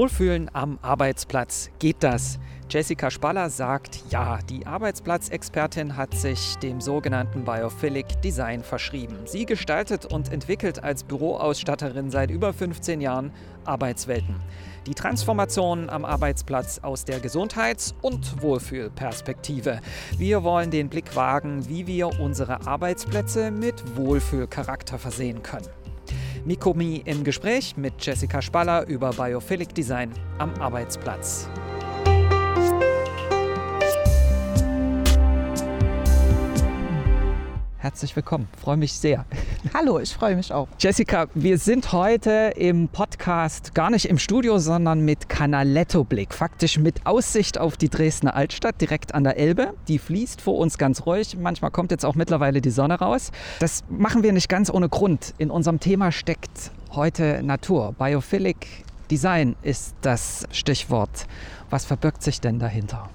Wohlfühlen 0.00 0.50
am 0.54 0.78
Arbeitsplatz. 0.80 1.68
Geht 1.78 2.02
das? 2.02 2.38
Jessica 2.70 3.10
Spaller 3.10 3.50
sagt 3.50 4.02
ja. 4.08 4.38
Die 4.48 4.66
Arbeitsplatzexpertin 4.66 5.94
hat 5.94 6.14
sich 6.14 6.56
dem 6.56 6.80
sogenannten 6.80 7.44
Biophilic 7.44 8.22
Design 8.22 8.64
verschrieben. 8.64 9.18
Sie 9.26 9.44
gestaltet 9.44 10.06
und 10.06 10.32
entwickelt 10.32 10.82
als 10.82 11.04
Büroausstatterin 11.04 12.10
seit 12.10 12.30
über 12.30 12.54
15 12.54 13.02
Jahren 13.02 13.30
Arbeitswelten. 13.66 14.36
Die 14.86 14.94
Transformation 14.94 15.90
am 15.90 16.06
Arbeitsplatz 16.06 16.78
aus 16.78 17.04
der 17.04 17.20
Gesundheits- 17.20 17.94
und 18.00 18.40
Wohlfühlperspektive. 18.40 19.82
Wir 20.16 20.42
wollen 20.42 20.70
den 20.70 20.88
Blick 20.88 21.14
wagen, 21.14 21.68
wie 21.68 21.86
wir 21.86 22.18
unsere 22.20 22.66
Arbeitsplätze 22.66 23.50
mit 23.50 23.98
Wohlfühlcharakter 23.98 24.98
versehen 24.98 25.42
können. 25.42 25.68
Mikomi 26.44 27.02
im 27.04 27.22
Gespräch 27.22 27.76
mit 27.76 27.94
Jessica 28.04 28.40
Spaller 28.40 28.86
über 28.86 29.10
Biophilic 29.10 29.74
Design 29.74 30.10
am 30.38 30.54
Arbeitsplatz. 30.54 31.48
Herzlich 37.76 38.14
willkommen, 38.16 38.48
freue 38.60 38.76
mich 38.76 38.92
sehr. 38.92 39.26
Hallo, 39.74 39.98
ich 39.98 40.14
freue 40.14 40.36
mich 40.36 40.54
auch. 40.54 40.68
Jessica, 40.78 41.26
wir 41.34 41.58
sind 41.58 41.92
heute 41.92 42.52
im 42.56 42.88
Podcast 42.88 43.74
gar 43.74 43.90
nicht 43.90 44.06
im 44.06 44.18
Studio, 44.18 44.58
sondern 44.58 45.04
mit 45.04 45.28
Canaletto-Blick. 45.28 46.32
Faktisch 46.32 46.78
mit 46.78 47.04
Aussicht 47.04 47.58
auf 47.58 47.76
die 47.76 47.90
Dresdner 47.90 48.34
Altstadt, 48.34 48.80
direkt 48.80 49.14
an 49.14 49.22
der 49.22 49.36
Elbe. 49.36 49.74
Die 49.86 49.98
fließt 49.98 50.40
vor 50.40 50.56
uns 50.56 50.78
ganz 50.78 51.04
ruhig. 51.04 51.36
Manchmal 51.38 51.70
kommt 51.70 51.90
jetzt 51.90 52.06
auch 52.06 52.14
mittlerweile 52.14 52.62
die 52.62 52.70
Sonne 52.70 52.98
raus. 52.98 53.32
Das 53.58 53.84
machen 53.90 54.22
wir 54.22 54.32
nicht 54.32 54.48
ganz 54.48 54.70
ohne 54.70 54.88
Grund. 54.88 55.34
In 55.36 55.50
unserem 55.50 55.78
Thema 55.78 56.10
steckt 56.10 56.70
heute 56.92 57.42
Natur. 57.42 57.94
Biophilic 57.98 58.66
Design 59.10 59.56
ist 59.60 59.94
das 60.00 60.48
Stichwort. 60.52 61.26
Was 61.68 61.84
verbirgt 61.84 62.22
sich 62.22 62.40
denn 62.40 62.58
dahinter? 62.58 63.10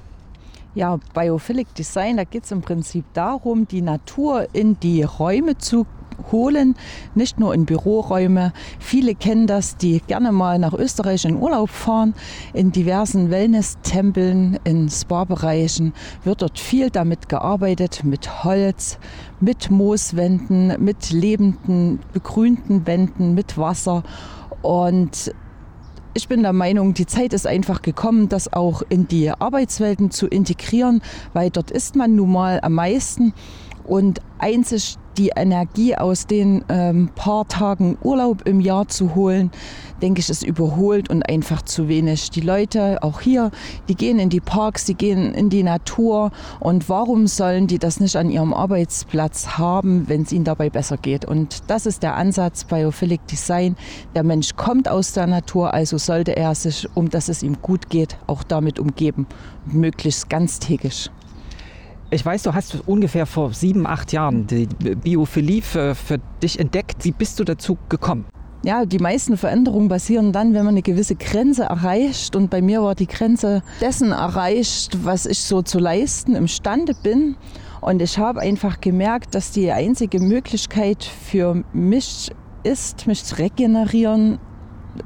Ja, 0.76 1.00
Biophilic 1.14 1.74
Design, 1.74 2.18
da 2.18 2.26
geht 2.26 2.44
es 2.44 2.52
im 2.52 2.62
Prinzip 2.62 3.06
darum, 3.14 3.66
die 3.68 3.82
Natur 3.82 4.50
in 4.52 4.78
die 4.80 5.04
Räume 5.04 5.58
zu 5.58 5.88
holen, 6.32 6.76
nicht 7.14 7.40
nur 7.40 7.54
in 7.54 7.66
Büroräume. 7.66 8.54
Viele 8.80 9.16
kennen 9.16 9.48
das, 9.48 9.78
die 9.78 10.02
gerne 10.08 10.32
mal 10.32 10.60
nach 10.60 10.74
Österreich 10.74 11.26
in 11.26 11.38
Urlaub 11.38 11.70
fahren. 11.70 12.14
In 12.54 12.72
diversen 12.72 13.30
Wellness-Tempeln, 13.30 14.60
in 14.64 14.90
Spa-Bereichen 14.90 15.94
wird 16.24 16.42
dort 16.42 16.60
viel 16.60 16.90
damit 16.90 17.30
gearbeitet, 17.30 18.04
mit 18.04 18.44
Holz, 18.44 18.98
mit 19.40 19.72
Mooswänden, 19.72 20.76
mit 20.84 21.12
lebenden, 21.12 22.00
begrünten 22.14 22.88
Wänden, 22.88 23.34
mit 23.34 23.58
Wasser. 23.58 24.04
Und 24.62 25.34
ich 26.18 26.30
bin 26.30 26.44
der 26.44 26.54
Meinung, 26.54 26.94
die 26.94 27.06
Zeit 27.06 27.34
ist 27.34 27.46
einfach 27.46 27.82
gekommen, 27.82 28.30
das 28.30 28.54
auch 28.54 28.82
in 28.88 29.06
die 29.06 29.30
Arbeitswelten 29.30 30.12
zu 30.12 30.28
integrieren, 30.28 31.02
weil 31.34 31.50
dort 31.50 31.72
ist 31.72 31.98
man 31.98 32.16
nun 32.16 32.32
mal 32.32 32.60
am 32.62 32.74
meisten 32.74 33.34
und 33.86 34.20
einzig 34.40 34.98
die 35.18 35.32
Energie 35.36 35.96
aus 35.96 36.28
den 36.28 36.64
ähm, 36.70 37.10
paar 37.16 37.48
Tagen 37.48 37.98
Urlaub 38.04 38.46
im 38.46 38.60
Jahr 38.60 38.88
zu 38.88 39.16
holen, 39.16 39.52
denke 40.02 40.20
ich, 40.20 40.30
ist 40.30 40.44
überholt 40.44 41.10
und 41.10 41.24
einfach 41.24 41.62
zu 41.62 41.88
wenig. 41.88 42.30
Die 42.32 42.42
Leute, 42.42 43.02
auch 43.02 43.22
hier, 43.22 43.52
die 43.88 43.96
gehen 43.96 44.20
in 44.20 44.30
die 44.30 44.42
Parks, 44.42 44.86
die 44.86 44.96
gehen 44.96 45.34
in 45.34 45.50
die 45.50 45.64
Natur. 45.64 46.32
Und 46.60 46.90
warum 46.90 47.28
sollen 47.28 47.68
die 47.68 47.80
das 47.80 48.00
nicht 48.00 48.16
an 48.16 48.30
ihrem 48.30 48.54
Arbeitsplatz 48.54 49.58
haben, 49.58 50.08
wenn 50.10 50.24
es 50.24 50.32
ihnen 50.32 50.46
dabei 50.46 50.70
besser 50.70 50.98
geht? 50.98 51.26
Und 51.26 51.70
das 51.70 51.86
ist 51.86 52.04
der 52.04 52.16
Ansatz 52.16 52.66
Biophilic 52.66 53.26
Design. 53.28 53.78
Der 54.16 54.24
Mensch 54.24 54.56
kommt 54.56 54.90
aus 54.90 55.14
der 55.14 55.28
Natur, 55.28 55.74
also 55.74 55.98
sollte 55.98 56.36
er 56.36 56.56
sich, 56.56 56.88
um 56.96 57.10
dass 57.10 57.30
es 57.30 57.44
ihm 57.44 57.62
gut 57.62 57.90
geht, 57.90 58.18
auch 58.28 58.44
damit 58.44 58.80
umgeben. 58.80 59.28
Möglichst 59.66 60.30
ganztägig. 60.30 61.10
Ich 62.16 62.26
weiß, 62.26 62.44
du 62.44 62.54
hast 62.54 62.78
ungefähr 62.88 63.26
vor 63.26 63.54
sieben, 63.54 63.86
acht 63.86 64.14
Jahren 64.14 64.48
die 64.48 64.68
Biophilie 64.68 65.62
für, 65.62 65.96
für 65.96 66.18
dich 66.42 66.62
entdeckt. 66.62 67.04
Wie 67.04 67.12
bist 67.12 67.42
du 67.42 67.44
dazu 67.44 67.78
gekommen? 67.90 68.24
Ja, 68.64 68.86
die 68.86 69.00
meisten 69.00 69.36
Veränderungen 69.36 69.90
passieren 69.90 70.32
dann, 70.32 70.54
wenn 70.54 70.64
man 70.64 70.76
eine 70.76 70.82
gewisse 70.82 71.16
Grenze 71.16 71.64
erreicht. 71.64 72.38
Und 72.38 72.50
bei 72.50 72.62
mir 72.62 72.82
war 72.82 72.96
die 72.96 73.08
Grenze 73.08 73.64
dessen 73.82 74.14
erreicht, 74.14 74.98
was 75.04 75.26
ich 75.26 75.40
so 75.40 75.62
zu 75.62 75.78
leisten 75.78 76.36
imstande 76.36 76.94
bin. 77.04 77.36
Und 77.82 78.02
ich 78.02 78.18
habe 78.18 78.40
einfach 78.40 78.80
gemerkt, 78.80 79.36
dass 79.36 79.52
die 79.52 79.70
einzige 79.74 80.22
Möglichkeit 80.22 81.04
für 81.04 81.66
mich 81.74 82.32
ist, 82.64 83.08
mich 83.08 83.26
zu 83.26 83.40
regenerieren, 83.40 84.40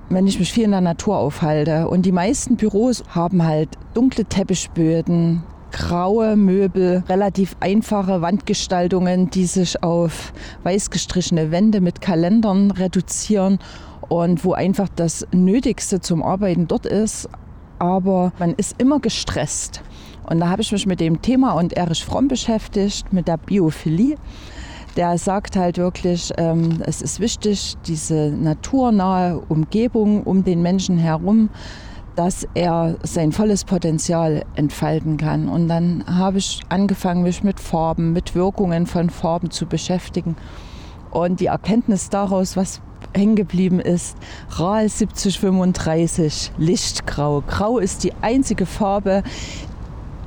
wenn 0.10 0.28
ich 0.28 0.38
mich 0.38 0.54
viel 0.54 0.66
in 0.66 0.72
der 0.72 0.82
Natur 0.82 1.18
aufhalte. 1.18 1.90
Und 1.90 2.06
die 2.06 2.12
meisten 2.12 2.56
Büros 2.56 3.04
haben 3.10 3.44
halt 3.44 3.70
dunkle 3.96 4.26
Teppichböden, 4.26 5.42
graue 5.72 6.36
Möbel, 6.36 7.04
relativ 7.08 7.56
einfache 7.60 8.22
Wandgestaltungen, 8.22 9.30
die 9.30 9.46
sich 9.46 9.82
auf 9.84 10.34
weiß 10.64 10.90
gestrichene 10.90 11.52
Wände 11.52 11.82
mit 11.82 12.02
Kalendern 12.02 12.72
reduzieren 12.72 13.60
und 14.08 14.44
wo 14.44 14.54
einfach 14.54 14.90
das 14.96 15.26
Nötigste 15.32 16.00
zum 16.02 16.24
Arbeiten 16.24 16.68
dort 16.68 16.86
ist. 16.86 17.30
Aber 17.78 18.34
man 18.40 18.54
ist 18.56 18.76
immer 18.80 19.00
gestresst. 19.00 19.82
Und 20.30 20.42
da 20.42 20.50
habe 20.50 20.62
ich 20.62 20.72
mich 20.72 20.86
mit 20.86 21.00
dem 21.00 21.22
Thema 21.22 21.54
und 21.54 21.74
Erich 21.74 22.04
Fromm 22.04 22.28
beschäftigt, 22.28 23.12
mit 23.14 23.28
der 23.28 23.38
Biophilie. 23.38 24.18
Der 24.98 25.18
sagt 25.18 25.56
halt 25.56 25.78
wirklich, 25.78 26.32
ähm, 26.38 26.82
es 26.86 27.02
ist 27.02 27.20
wichtig, 27.20 27.78
diese 27.88 28.32
naturnahe 28.32 29.40
Umgebung 29.48 30.24
um 30.24 30.44
den 30.44 30.62
Menschen 30.62 30.98
herum 30.98 31.50
dass 32.20 32.46
er 32.54 32.98
sein 33.02 33.32
volles 33.32 33.64
Potenzial 33.64 34.44
entfalten 34.56 35.16
kann. 35.16 35.48
Und 35.48 35.70
dann 35.70 36.04
habe 36.06 36.40
ich 36.40 36.60
angefangen, 36.68 37.24
mich 37.24 37.46
mit 37.46 37.62
Farben, 37.62 38.12
mit 38.12 38.36
Wirkungen 38.36 38.88
von 38.88 39.10
Farben 39.10 39.52
zu 39.52 39.66
beschäftigen. 39.66 40.36
Und 41.12 41.40
die 41.40 41.46
Erkenntnis 41.46 42.10
daraus, 42.10 42.58
was 42.58 42.82
hängen 43.16 43.38
geblieben 43.38 43.80
ist, 43.80 44.18
RAL 44.50 44.90
7035, 44.90 46.52
Lichtgrau. 46.58 47.42
Grau 47.48 47.80
ist 47.80 48.04
die 48.04 48.12
einzige 48.20 48.66
Farbe, 48.66 49.24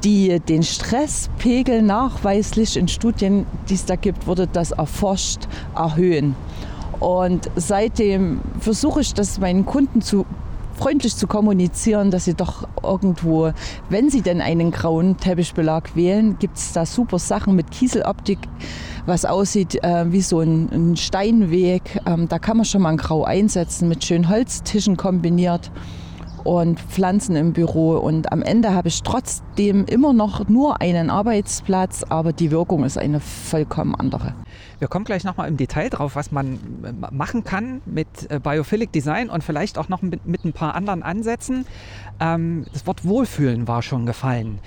die 0.02 0.40
den 0.40 0.62
Stresspegel 0.62 1.82
nachweislich 1.82 2.78
in 2.78 2.88
Studien, 2.88 3.44
die 3.68 3.74
es 3.74 3.84
da 3.84 3.96
gibt, 3.96 4.26
wurde 4.26 4.46
das 4.46 4.70
erforscht, 4.70 5.40
erhöhen. 5.76 6.36
Und 7.00 7.50
seitdem 7.56 8.40
versuche 8.60 9.02
ich 9.02 9.12
das 9.12 9.38
meinen 9.38 9.66
Kunden 9.66 10.00
zu 10.00 10.24
freundlich 10.82 11.14
zu 11.14 11.28
kommunizieren, 11.28 12.10
dass 12.10 12.24
sie 12.24 12.34
doch 12.34 12.66
irgendwo, 12.82 13.52
wenn 13.88 14.10
sie 14.10 14.20
denn 14.20 14.40
einen 14.40 14.72
grauen 14.72 15.16
Teppichbelag 15.16 15.94
wählen, 15.94 16.40
gibt 16.40 16.56
es 16.56 16.72
da 16.72 16.84
super 16.84 17.20
Sachen 17.20 17.54
mit 17.54 17.70
Kieseloptik, 17.70 18.40
was 19.06 19.24
aussieht 19.24 19.76
äh, 19.84 20.10
wie 20.10 20.22
so 20.22 20.40
ein, 20.40 20.68
ein 20.72 20.96
Steinweg. 20.96 22.00
Ähm, 22.04 22.28
da 22.28 22.40
kann 22.40 22.56
man 22.56 22.66
schon 22.66 22.82
mal 22.82 22.88
ein 22.88 22.96
Grau 22.96 23.22
einsetzen, 23.22 23.88
mit 23.88 24.04
schönen 24.04 24.28
Holztischen 24.28 24.96
kombiniert 24.96 25.70
und 26.42 26.80
Pflanzen 26.80 27.36
im 27.36 27.52
Büro. 27.52 27.96
Und 27.98 28.32
am 28.32 28.42
Ende 28.42 28.74
habe 28.74 28.88
ich 28.88 29.04
trotzdem 29.04 29.84
immer 29.84 30.12
noch 30.12 30.48
nur 30.48 30.80
einen 30.80 31.10
Arbeitsplatz, 31.10 32.02
aber 32.08 32.32
die 32.32 32.50
Wirkung 32.50 32.82
ist 32.82 32.98
eine 32.98 33.20
vollkommen 33.20 33.94
andere. 33.94 34.34
Wir 34.82 34.88
kommen 34.88 35.04
gleich 35.04 35.22
nochmal 35.22 35.46
im 35.46 35.56
Detail 35.56 35.90
drauf, 35.90 36.16
was 36.16 36.32
man 36.32 36.58
äh, 36.82 37.14
machen 37.14 37.44
kann 37.44 37.82
mit 37.86 38.08
äh, 38.28 38.40
Biophilic 38.40 38.90
Design 38.90 39.30
und 39.30 39.44
vielleicht 39.44 39.78
auch 39.78 39.88
noch 39.88 40.02
mit, 40.02 40.26
mit 40.26 40.44
ein 40.44 40.52
paar 40.52 40.74
anderen 40.74 41.04
Ansätzen. 41.04 41.66
Ähm, 42.18 42.66
das 42.72 42.84
Wort 42.84 43.04
Wohlfühlen 43.04 43.68
war 43.68 43.82
schon 43.82 44.06
gefallen. 44.06 44.58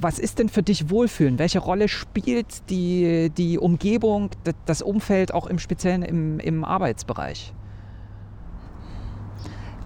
Was 0.00 0.18
ist 0.18 0.40
denn 0.40 0.48
für 0.48 0.64
dich 0.64 0.90
Wohlfühlen? 0.90 1.38
Welche 1.38 1.60
Rolle 1.60 1.86
spielt 1.86 2.68
die, 2.70 3.30
die 3.36 3.60
Umgebung, 3.60 4.30
das 4.64 4.82
Umfeld 4.82 5.32
auch 5.32 5.46
im 5.46 5.60
Speziellen 5.60 6.02
im, 6.02 6.40
im 6.40 6.64
Arbeitsbereich? 6.64 7.54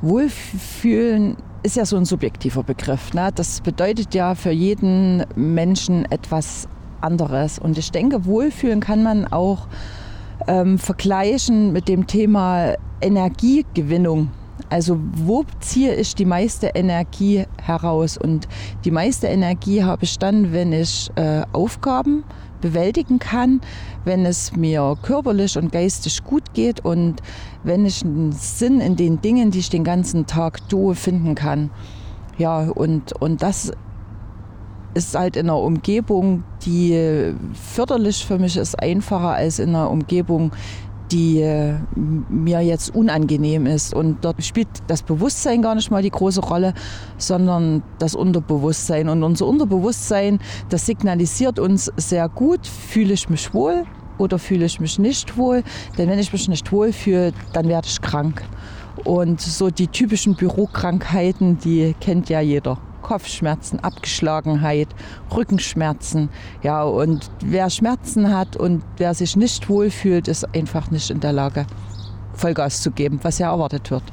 Wohlfühlen 0.00 1.36
ist 1.62 1.76
ja 1.76 1.84
so 1.84 1.98
ein 1.98 2.06
subjektiver 2.06 2.62
Begriff. 2.62 3.12
Ne? 3.12 3.30
Das 3.34 3.60
bedeutet 3.60 4.14
ja 4.14 4.34
für 4.34 4.52
jeden 4.52 5.26
Menschen 5.36 6.10
etwas 6.10 6.66
anderes. 7.02 7.58
Und 7.58 7.78
ich 7.78 7.90
denke, 7.90 8.24
Wohlfühlen 8.24 8.80
kann 8.80 9.02
man 9.02 9.26
auch 9.26 9.66
ähm, 10.46 10.78
vergleichen 10.78 11.72
mit 11.72 11.88
dem 11.88 12.06
Thema 12.06 12.74
Energiegewinnung. 13.00 14.30
Also 14.68 14.98
wo 15.14 15.44
ziehe 15.60 15.94
ich 15.94 16.14
die 16.14 16.24
meiste 16.24 16.68
Energie 16.68 17.44
heraus? 17.60 18.16
Und 18.16 18.46
die 18.84 18.90
meiste 18.90 19.26
Energie 19.26 19.82
habe 19.82 20.04
ich 20.04 20.18
dann, 20.18 20.52
wenn 20.52 20.72
ich 20.72 21.10
äh, 21.16 21.42
Aufgaben 21.52 22.24
bewältigen 22.60 23.18
kann, 23.18 23.60
wenn 24.04 24.26
es 24.26 24.54
mir 24.54 24.96
körperlich 25.02 25.56
und 25.56 25.72
geistig 25.72 26.22
gut 26.24 26.52
geht 26.52 26.84
und 26.84 27.20
wenn 27.64 27.86
ich 27.86 28.04
einen 28.04 28.32
Sinn 28.32 28.80
in 28.80 28.96
den 28.96 29.20
Dingen, 29.20 29.50
die 29.50 29.60
ich 29.60 29.70
den 29.70 29.84
ganzen 29.84 30.26
Tag 30.26 30.68
tue, 30.68 30.94
finden 30.94 31.34
kann. 31.34 31.70
Ja, 32.38 32.60
und, 32.60 33.12
und 33.20 33.42
das 33.42 33.72
ist 34.94 35.16
halt 35.16 35.36
in 35.36 35.48
einer 35.48 35.58
Umgebung, 35.58 36.42
die 36.64 37.34
förderlich 37.52 38.24
für 38.24 38.38
mich 38.38 38.56
ist, 38.56 38.80
einfacher 38.80 39.30
als 39.30 39.58
in 39.58 39.70
einer 39.70 39.90
Umgebung, 39.90 40.52
die 41.12 41.40
äh, 41.40 41.74
mir 41.96 42.60
jetzt 42.60 42.94
unangenehm 42.94 43.66
ist. 43.66 43.94
Und 43.94 44.24
dort 44.24 44.42
spielt 44.44 44.68
das 44.86 45.02
Bewusstsein 45.02 45.62
gar 45.62 45.74
nicht 45.74 45.90
mal 45.90 46.02
die 46.02 46.10
große 46.10 46.40
Rolle, 46.40 46.74
sondern 47.18 47.82
das 47.98 48.14
Unterbewusstsein. 48.14 49.08
Und 49.08 49.22
unser 49.22 49.46
Unterbewusstsein, 49.46 50.38
das 50.68 50.86
signalisiert 50.86 51.58
uns 51.58 51.92
sehr 51.96 52.28
gut, 52.28 52.66
fühle 52.66 53.14
ich 53.14 53.28
mich 53.28 53.52
wohl 53.54 53.84
oder 54.18 54.38
fühle 54.38 54.66
ich 54.66 54.80
mich 54.80 54.98
nicht 54.98 55.36
wohl. 55.36 55.62
Denn 55.98 56.08
wenn 56.08 56.18
ich 56.18 56.32
mich 56.32 56.48
nicht 56.48 56.70
wohl 56.72 56.92
fühle, 56.92 57.32
dann 57.52 57.68
werde 57.68 57.88
ich 57.88 58.00
krank. 58.00 58.42
Und 59.04 59.40
so 59.40 59.70
die 59.70 59.88
typischen 59.88 60.34
Bürokrankheiten, 60.34 61.58
die 61.58 61.94
kennt 62.00 62.28
ja 62.28 62.40
jeder. 62.40 62.78
Kopfschmerzen, 63.02 63.80
Abgeschlagenheit, 63.80 64.88
Rückenschmerzen. 65.34 66.28
Ja, 66.62 66.82
und 66.82 67.30
wer 67.44 67.70
Schmerzen 67.70 68.34
hat 68.34 68.56
und 68.56 68.82
wer 68.96 69.14
sich 69.14 69.36
nicht 69.36 69.68
wohlfühlt, 69.68 70.28
ist 70.28 70.54
einfach 70.54 70.90
nicht 70.90 71.10
in 71.10 71.20
der 71.20 71.32
Lage, 71.32 71.66
Vollgas 72.34 72.80
zu 72.80 72.90
geben, 72.90 73.20
was 73.22 73.38
ja 73.38 73.50
erwartet 73.50 73.90
wird. 73.90 74.04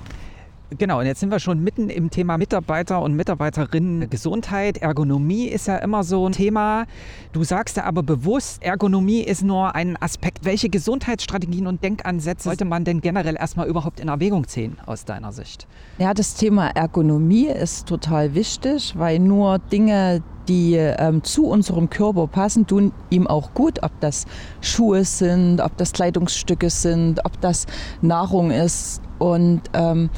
Genau, 0.75 0.99
und 0.99 1.05
jetzt 1.05 1.21
sind 1.21 1.31
wir 1.31 1.39
schon 1.39 1.63
mitten 1.63 1.89
im 1.89 2.09
Thema 2.09 2.37
Mitarbeiter 2.37 3.01
und 3.01 3.15
Mitarbeiterinnen 3.15 4.09
Gesundheit. 4.09 4.77
Ergonomie 4.79 5.47
ist 5.47 5.67
ja 5.67 5.77
immer 5.77 6.03
so 6.03 6.27
ein 6.27 6.33
Thema. 6.33 6.85
Du 7.31 7.45
sagst 7.45 7.77
ja 7.77 7.85
aber 7.85 8.03
bewusst, 8.03 8.61
Ergonomie 8.61 9.21
ist 9.21 9.43
nur 9.43 9.75
ein 9.75 9.95
Aspekt. 10.01 10.43
Welche 10.43 10.67
Gesundheitsstrategien 10.67 11.67
und 11.67 11.85
Denkansätze 11.85 12.43
sollte 12.49 12.65
man 12.65 12.83
denn 12.83 12.99
generell 12.99 13.37
erstmal 13.37 13.67
überhaupt 13.67 14.01
in 14.01 14.09
Erwägung 14.09 14.45
ziehen 14.45 14.75
aus 14.85 15.05
deiner 15.05 15.31
Sicht? 15.31 15.67
Ja, 15.99 16.13
das 16.13 16.35
Thema 16.35 16.67
Ergonomie 16.67 17.47
ist 17.47 17.87
total 17.87 18.35
wichtig, 18.35 18.93
weil 18.97 19.19
nur 19.19 19.59
Dinge, 19.59 20.21
die 20.49 20.75
ähm, 20.75 21.23
zu 21.23 21.47
unserem 21.47 21.89
Körper 21.89 22.27
passen, 22.27 22.67
tun 22.67 22.91
ihm 23.09 23.25
auch 23.25 23.53
gut, 23.53 23.83
ob 23.83 23.97
das 24.01 24.25
Schuhe 24.59 25.05
sind, 25.05 25.61
ob 25.61 25.77
das 25.77 25.93
Kleidungsstücke 25.93 26.69
sind, 26.69 27.23
ob 27.23 27.39
das 27.39 27.67
Nahrung 28.01 28.51
ist. 28.51 29.01
Und 29.17 29.61
ähm, 29.73 30.09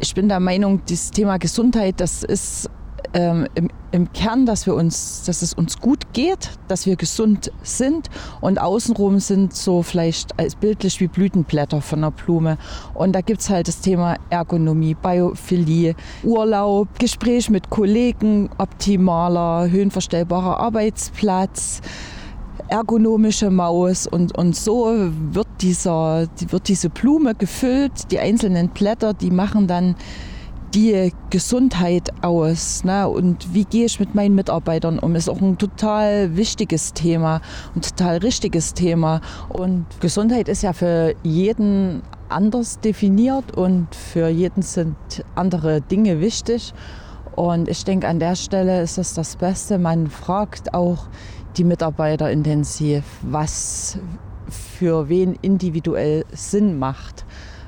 ich 0.00 0.14
bin 0.14 0.28
der 0.28 0.40
Meinung, 0.40 0.82
das 0.88 1.10
Thema 1.10 1.38
Gesundheit, 1.38 2.00
das 2.00 2.22
ist 2.22 2.70
ähm, 3.12 3.46
im, 3.54 3.68
im, 3.92 4.12
Kern, 4.12 4.46
dass, 4.46 4.66
wir 4.66 4.74
uns, 4.74 5.24
dass 5.24 5.42
es 5.42 5.52
uns 5.52 5.80
gut 5.80 6.12
geht, 6.12 6.50
dass 6.68 6.86
wir 6.86 6.96
gesund 6.96 7.50
sind 7.62 8.08
und 8.40 8.60
außenrum 8.60 9.18
sind 9.18 9.54
so 9.54 9.82
vielleicht 9.82 10.38
als 10.38 10.54
bildlich 10.54 11.00
wie 11.00 11.08
Blütenblätter 11.08 11.80
von 11.80 12.00
einer 12.00 12.10
Blume. 12.10 12.56
Und 12.94 13.12
da 13.12 13.20
gibt 13.20 13.40
es 13.40 13.50
halt 13.50 13.68
das 13.68 13.80
Thema 13.80 14.16
Ergonomie, 14.30 14.94
Biophilie, 14.94 15.96
Urlaub, 16.22 16.88
Gespräch 16.98 17.50
mit 17.50 17.68
Kollegen, 17.70 18.48
optimaler, 18.58 19.68
höhenverstellbarer 19.70 20.60
Arbeitsplatz 20.60 21.80
ergonomische 22.68 23.50
Maus 23.50 24.06
und, 24.06 24.36
und 24.36 24.56
so 24.56 24.92
wird, 25.32 25.48
dieser, 25.60 26.26
wird 26.48 26.68
diese 26.68 26.90
Blume 26.90 27.34
gefüllt. 27.34 28.10
Die 28.10 28.18
einzelnen 28.18 28.68
Blätter, 28.68 29.14
die 29.14 29.30
machen 29.30 29.66
dann 29.66 29.96
die 30.74 31.12
Gesundheit 31.30 32.10
aus. 32.22 32.84
Ne? 32.84 33.08
Und 33.08 33.54
wie 33.54 33.64
gehe 33.64 33.86
ich 33.86 33.98
mit 33.98 34.14
meinen 34.14 34.34
Mitarbeitern 34.34 34.98
um, 34.98 35.14
ist 35.16 35.28
auch 35.28 35.40
ein 35.40 35.58
total 35.58 36.36
wichtiges 36.36 36.92
Thema, 36.92 37.40
ein 37.74 37.82
total 37.82 38.18
richtiges 38.18 38.74
Thema. 38.74 39.20
Und 39.48 39.86
Gesundheit 40.00 40.48
ist 40.48 40.62
ja 40.62 40.72
für 40.72 41.14
jeden 41.22 42.02
anders 42.28 42.78
definiert 42.80 43.56
und 43.56 43.94
für 43.94 44.28
jeden 44.28 44.62
sind 44.62 44.96
andere 45.34 45.80
Dinge 45.80 46.20
wichtig. 46.20 46.72
Und 47.34 47.68
ich 47.68 47.84
denke, 47.84 48.06
an 48.06 48.18
der 48.18 48.36
Stelle 48.36 48.82
ist 48.82 48.98
das 48.98 49.14
das 49.14 49.36
Beste. 49.36 49.78
Man 49.78 50.08
fragt 50.08 50.74
auch 50.74 51.08
die 51.56 51.64
Mitarbeiter 51.64 52.30
intensiv, 52.30 53.04
was 53.22 53.98
für 54.48 55.08
wen 55.08 55.36
individuell 55.42 56.24
Sinn 56.32 56.78
macht. 56.78 57.24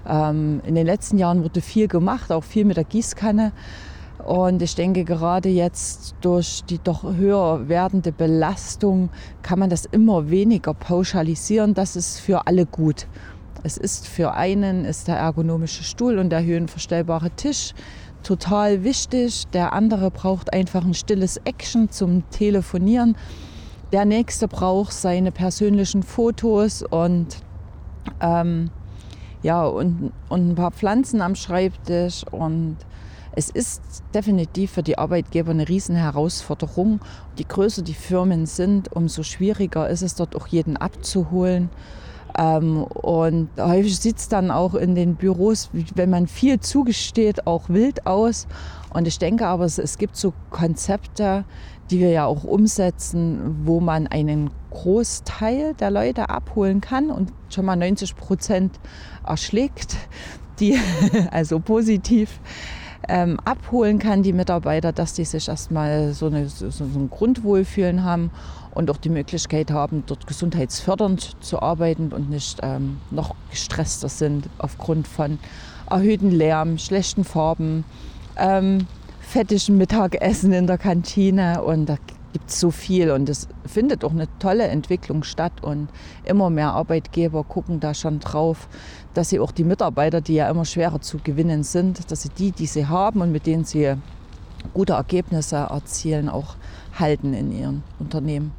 Ähm, 0.08 0.60
in 0.66 0.74
den 0.74 0.86
letzten 0.86 1.18
Jahren 1.18 1.42
wurde 1.42 1.60
viel 1.60 1.88
gemacht, 1.88 2.32
auch 2.32 2.44
viel 2.44 2.64
mit 2.64 2.76
der 2.76 2.84
Gießkanne. 2.84 3.52
Und 4.24 4.62
ich 4.62 4.74
denke, 4.74 5.04
gerade 5.04 5.48
jetzt 5.48 6.14
durch 6.20 6.62
die 6.68 6.78
doch 6.78 7.02
höher 7.02 7.68
werdende 7.68 8.12
Belastung 8.12 9.10
kann 9.42 9.58
man 9.58 9.68
das 9.68 9.84
immer 9.84 10.30
weniger 10.30 10.74
pauschalisieren. 10.74 11.74
Das 11.74 11.96
ist 11.96 12.20
für 12.20 12.46
alle 12.46 12.66
gut. 12.66 13.08
Es 13.64 13.76
ist 13.76 14.06
für 14.06 14.32
einen 14.34 14.84
ist 14.84 15.08
der 15.08 15.16
ergonomische 15.16 15.82
Stuhl 15.84 16.18
und 16.18 16.30
der 16.30 16.44
höhenverstellbare 16.44 17.30
Tisch 17.30 17.74
total 18.22 18.84
wichtig. 18.84 19.46
Der 19.52 19.72
andere 19.72 20.10
braucht 20.10 20.52
einfach 20.52 20.84
ein 20.84 20.94
stilles 20.94 21.38
Action 21.44 21.90
zum 21.90 22.28
Telefonieren. 22.30 23.16
Der 23.92 24.06
nächste 24.06 24.48
braucht 24.48 24.94
seine 24.94 25.32
persönlichen 25.32 26.02
Fotos 26.02 26.82
und, 26.82 27.26
ähm, 28.22 28.70
ja, 29.42 29.66
und, 29.66 30.12
und 30.30 30.50
ein 30.50 30.54
paar 30.54 30.70
Pflanzen 30.70 31.20
am 31.20 31.34
Schreibtisch. 31.34 32.24
Und 32.30 32.78
es 33.36 33.50
ist 33.50 33.82
definitiv 34.14 34.70
für 34.70 34.82
die 34.82 34.96
Arbeitgeber 34.96 35.50
eine 35.50 35.68
Riesenherausforderung. 35.68 37.00
Je 37.36 37.44
größer 37.46 37.82
die 37.82 37.92
Firmen 37.92 38.46
sind, 38.46 38.90
umso 38.96 39.22
schwieriger 39.22 39.90
ist 39.90 40.00
es 40.00 40.14
dort 40.14 40.36
auch 40.36 40.46
jeden 40.46 40.78
abzuholen. 40.78 41.68
Ähm, 42.38 42.84
und 42.84 43.50
häufig 43.58 43.98
sieht 43.98 44.16
es 44.16 44.28
dann 44.28 44.50
auch 44.50 44.74
in 44.74 44.94
den 44.94 45.16
Büros, 45.16 45.68
wenn 45.94 46.08
man 46.08 46.26
viel 46.28 46.60
zugesteht, 46.60 47.46
auch 47.46 47.68
wild 47.68 48.06
aus. 48.06 48.46
Und 48.90 49.06
ich 49.06 49.18
denke 49.18 49.46
aber, 49.46 49.64
es, 49.64 49.78
es 49.78 49.98
gibt 49.98 50.16
so 50.16 50.32
Konzepte, 50.50 51.44
die 51.92 52.00
wir 52.00 52.10
ja 52.10 52.24
auch 52.24 52.44
umsetzen, 52.44 53.60
wo 53.64 53.80
man 53.80 54.06
einen 54.06 54.50
Großteil 54.70 55.74
der 55.74 55.90
Leute 55.90 56.30
abholen 56.30 56.80
kann 56.80 57.10
und 57.10 57.32
schon 57.50 57.66
mal 57.66 57.76
90 57.76 58.16
Prozent 58.16 58.80
erschlägt, 59.26 59.96
die 60.58 60.78
also 61.30 61.60
positiv 61.60 62.40
ähm, 63.08 63.38
abholen 63.44 63.98
kann, 63.98 64.22
die 64.22 64.32
Mitarbeiter, 64.32 64.92
dass 64.92 65.12
die 65.12 65.24
sich 65.24 65.48
erstmal 65.48 66.14
so, 66.14 66.26
eine, 66.26 66.48
so, 66.48 66.70
so 66.70 66.84
ein 66.84 67.10
Grundwohlfühlen 67.10 68.04
haben 68.04 68.30
und 68.70 68.90
auch 68.90 68.96
die 68.96 69.10
Möglichkeit 69.10 69.70
haben, 69.70 70.04
dort 70.06 70.26
gesundheitsfördernd 70.26 71.36
zu 71.40 71.60
arbeiten 71.60 72.12
und 72.12 72.30
nicht 72.30 72.60
ähm, 72.62 72.98
noch 73.10 73.34
gestresster 73.50 74.08
sind 74.08 74.48
aufgrund 74.56 75.06
von 75.06 75.38
erhöhten 75.90 76.30
Lärm, 76.30 76.78
schlechten 76.78 77.24
Farben. 77.24 77.84
Ähm, 78.36 78.86
fettigen 79.32 79.78
Mittagessen 79.78 80.52
in 80.52 80.66
der 80.66 80.76
Kantine 80.76 81.62
und 81.62 81.86
da 81.86 81.96
gibt 82.34 82.50
es 82.50 82.60
so 82.60 82.70
viel 82.70 83.10
und 83.10 83.30
es 83.30 83.48
findet 83.64 84.04
auch 84.04 84.10
eine 84.10 84.28
tolle 84.38 84.64
Entwicklung 84.64 85.22
statt 85.24 85.54
und 85.62 85.88
immer 86.24 86.50
mehr 86.50 86.72
Arbeitgeber 86.72 87.42
gucken 87.42 87.80
da 87.80 87.94
schon 87.94 88.20
drauf, 88.20 88.68
dass 89.14 89.30
sie 89.30 89.40
auch 89.40 89.50
die 89.50 89.64
Mitarbeiter, 89.64 90.20
die 90.20 90.34
ja 90.34 90.50
immer 90.50 90.66
schwerer 90.66 91.00
zu 91.00 91.16
gewinnen 91.16 91.62
sind, 91.62 92.10
dass 92.10 92.24
sie 92.24 92.28
die, 92.28 92.52
die 92.52 92.66
sie 92.66 92.84
haben 92.84 93.22
und 93.22 93.32
mit 93.32 93.46
denen 93.46 93.64
sie 93.64 93.94
gute 94.74 94.92
Ergebnisse 94.92 95.56
erzielen, 95.56 96.28
auch 96.28 96.56
halten 96.98 97.32
in 97.32 97.52
ihren 97.52 97.82
Unternehmen. 97.98 98.52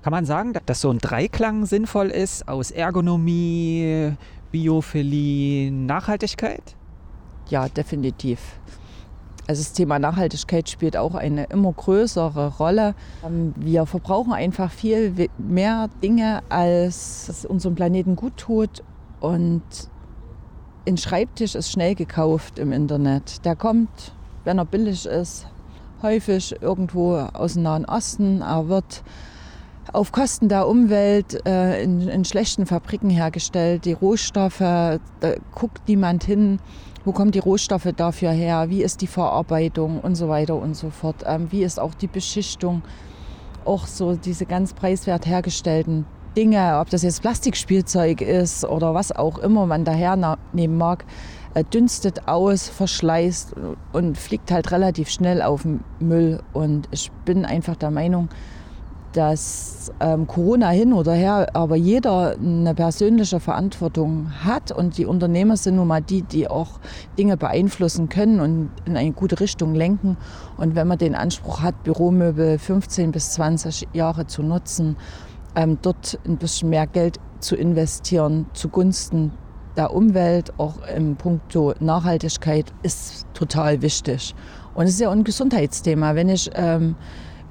Kann 0.00 0.12
man 0.12 0.24
sagen, 0.24 0.54
dass 0.64 0.80
so 0.80 0.88
ein 0.88 1.00
Dreiklang 1.00 1.66
sinnvoll 1.66 2.08
ist 2.08 2.48
aus 2.48 2.70
Ergonomie, 2.70 4.14
Biophilie, 4.50 5.70
Nachhaltigkeit? 5.70 6.76
Ja, 7.50 7.68
definitiv. 7.68 8.40
Also 9.46 9.62
das 9.62 9.72
Thema 9.72 9.98
Nachhaltigkeit 9.98 10.68
spielt 10.70 10.96
auch 10.96 11.14
eine 11.14 11.44
immer 11.44 11.72
größere 11.72 12.56
Rolle. 12.56 12.94
Ähm, 13.24 13.52
wir 13.56 13.84
verbrauchen 13.86 14.32
einfach 14.32 14.70
viel 14.70 15.28
mehr 15.38 15.90
Dinge, 16.02 16.42
als 16.48 17.28
es 17.28 17.44
unserem 17.44 17.74
Planeten 17.74 18.16
gut 18.16 18.36
tut. 18.36 18.82
Und 19.20 19.62
ein 20.88 20.96
Schreibtisch 20.96 21.54
ist 21.54 21.70
schnell 21.70 21.94
gekauft 21.94 22.58
im 22.58 22.72
Internet. 22.72 23.44
Der 23.44 23.56
kommt, 23.56 24.12
wenn 24.44 24.58
er 24.58 24.64
billig 24.64 25.04
ist, 25.06 25.46
häufig 26.02 26.60
irgendwo 26.62 27.16
aus 27.16 27.54
dem 27.54 27.64
Nahen 27.64 27.84
Osten. 27.84 28.40
Er 28.40 28.68
wird 28.68 29.02
auf 29.92 30.12
Kosten 30.12 30.48
der 30.48 30.66
Umwelt 30.66 31.46
äh, 31.46 31.82
in, 31.82 32.08
in 32.08 32.24
schlechten 32.24 32.64
Fabriken 32.66 33.10
hergestellt. 33.10 33.84
Die 33.84 33.92
Rohstoffe, 33.92 34.58
da 34.58 35.00
guckt 35.54 35.86
niemand 35.86 36.24
hin 36.24 36.58
wo 37.04 37.12
kommen 37.12 37.30
die 37.30 37.38
Rohstoffe 37.38 37.88
dafür 37.96 38.30
her, 38.30 38.70
wie 38.70 38.82
ist 38.82 39.00
die 39.00 39.06
Verarbeitung 39.06 40.00
und 40.00 40.14
so 40.14 40.28
weiter 40.28 40.56
und 40.56 40.74
so 40.74 40.90
fort, 40.90 41.24
ähm, 41.26 41.48
wie 41.50 41.62
ist 41.62 41.78
auch 41.78 41.94
die 41.94 42.06
Beschichtung, 42.06 42.82
auch 43.64 43.86
so 43.86 44.14
diese 44.16 44.46
ganz 44.46 44.74
preiswert 44.74 45.26
hergestellten 45.26 46.06
Dinge, 46.36 46.78
ob 46.80 46.90
das 46.90 47.02
jetzt 47.02 47.22
Plastikspielzeug 47.22 48.20
ist 48.20 48.64
oder 48.64 48.92
was 48.94 49.12
auch 49.12 49.38
immer 49.38 49.66
man 49.66 49.84
dahernehmen 49.84 50.76
mag, 50.76 51.04
äh, 51.54 51.62
dünstet 51.62 52.26
aus, 52.26 52.68
verschleißt 52.68 53.54
und 53.92 54.18
fliegt 54.18 54.50
halt 54.50 54.72
relativ 54.72 55.08
schnell 55.08 55.42
auf 55.42 55.62
den 55.62 55.84
Müll. 56.00 56.42
Und 56.52 56.88
ich 56.90 57.12
bin 57.24 57.44
einfach 57.44 57.76
der 57.76 57.90
Meinung, 57.90 58.28
dass 59.14 59.92
ähm, 60.00 60.26
Corona 60.26 60.70
hin 60.70 60.92
oder 60.92 61.12
her, 61.12 61.48
aber 61.54 61.76
jeder 61.76 62.36
eine 62.36 62.74
persönliche 62.74 63.38
Verantwortung 63.38 64.30
hat 64.44 64.72
und 64.72 64.98
die 64.98 65.06
Unternehmer 65.06 65.56
sind 65.56 65.76
nun 65.76 65.86
mal 65.86 66.02
die, 66.02 66.22
die 66.22 66.48
auch 66.48 66.80
Dinge 67.16 67.36
beeinflussen 67.36 68.08
können 68.08 68.40
und 68.40 68.70
in 68.84 68.96
eine 68.96 69.12
gute 69.12 69.38
Richtung 69.38 69.74
lenken. 69.74 70.16
Und 70.56 70.74
wenn 70.74 70.88
man 70.88 70.98
den 70.98 71.14
Anspruch 71.14 71.62
hat, 71.62 71.84
Büromöbel 71.84 72.58
15 72.58 73.12
bis 73.12 73.32
20 73.32 73.88
Jahre 73.92 74.26
zu 74.26 74.42
nutzen, 74.42 74.96
ähm, 75.54 75.78
dort 75.80 76.18
ein 76.26 76.36
bisschen 76.36 76.70
mehr 76.70 76.88
Geld 76.88 77.20
zu 77.38 77.54
investieren 77.54 78.46
zugunsten 78.52 79.32
der 79.76 79.92
Umwelt, 79.92 80.52
auch 80.58 80.74
im 80.94 81.16
Punkto 81.16 81.74
Nachhaltigkeit, 81.80 82.72
ist 82.82 83.26
total 83.34 83.82
wichtig. 83.82 84.34
Und 84.74 84.84
es 84.84 84.92
ist 84.92 85.00
ja 85.00 85.08
auch 85.08 85.12
ein 85.12 85.24
Gesundheitsthema. 85.24 86.14
Wenn 86.14 86.28
ich 86.28 86.50
ähm, 86.54 86.96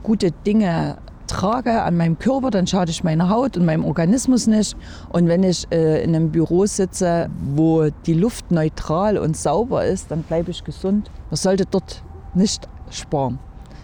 gute 0.04 0.32
Dinge 0.32 0.98
trage 1.28 1.82
an 1.82 1.98
meinem 1.98 2.20
Körper, 2.20 2.52
dann 2.52 2.68
schade 2.68 2.92
ich 2.92 3.04
meiner 3.04 3.30
Haut 3.30 3.58
und 3.58 3.66
meinem 3.66 3.86
Organismus 3.86 4.48
nicht. 4.48 4.76
Und 5.10 5.28
wenn 5.28 5.44
ich 5.44 5.68
äh, 5.72 6.04
in 6.04 6.16
einem 6.16 6.32
Büro 6.32 6.66
sitze, 6.66 7.30
wo 7.56 7.90
die 8.06 8.14
Luft 8.14 8.52
neutral 8.52 9.18
und 9.18 9.38
sauber 9.38 9.86
ist, 9.86 10.12
dann 10.12 10.24
bleibe 10.24 10.52
ich 10.52 10.64
gesund. 10.64 11.10
Man 11.30 11.38
sollte 11.38 11.66
dort 11.66 12.04
nicht 12.34 12.68
sparen. 12.90 13.40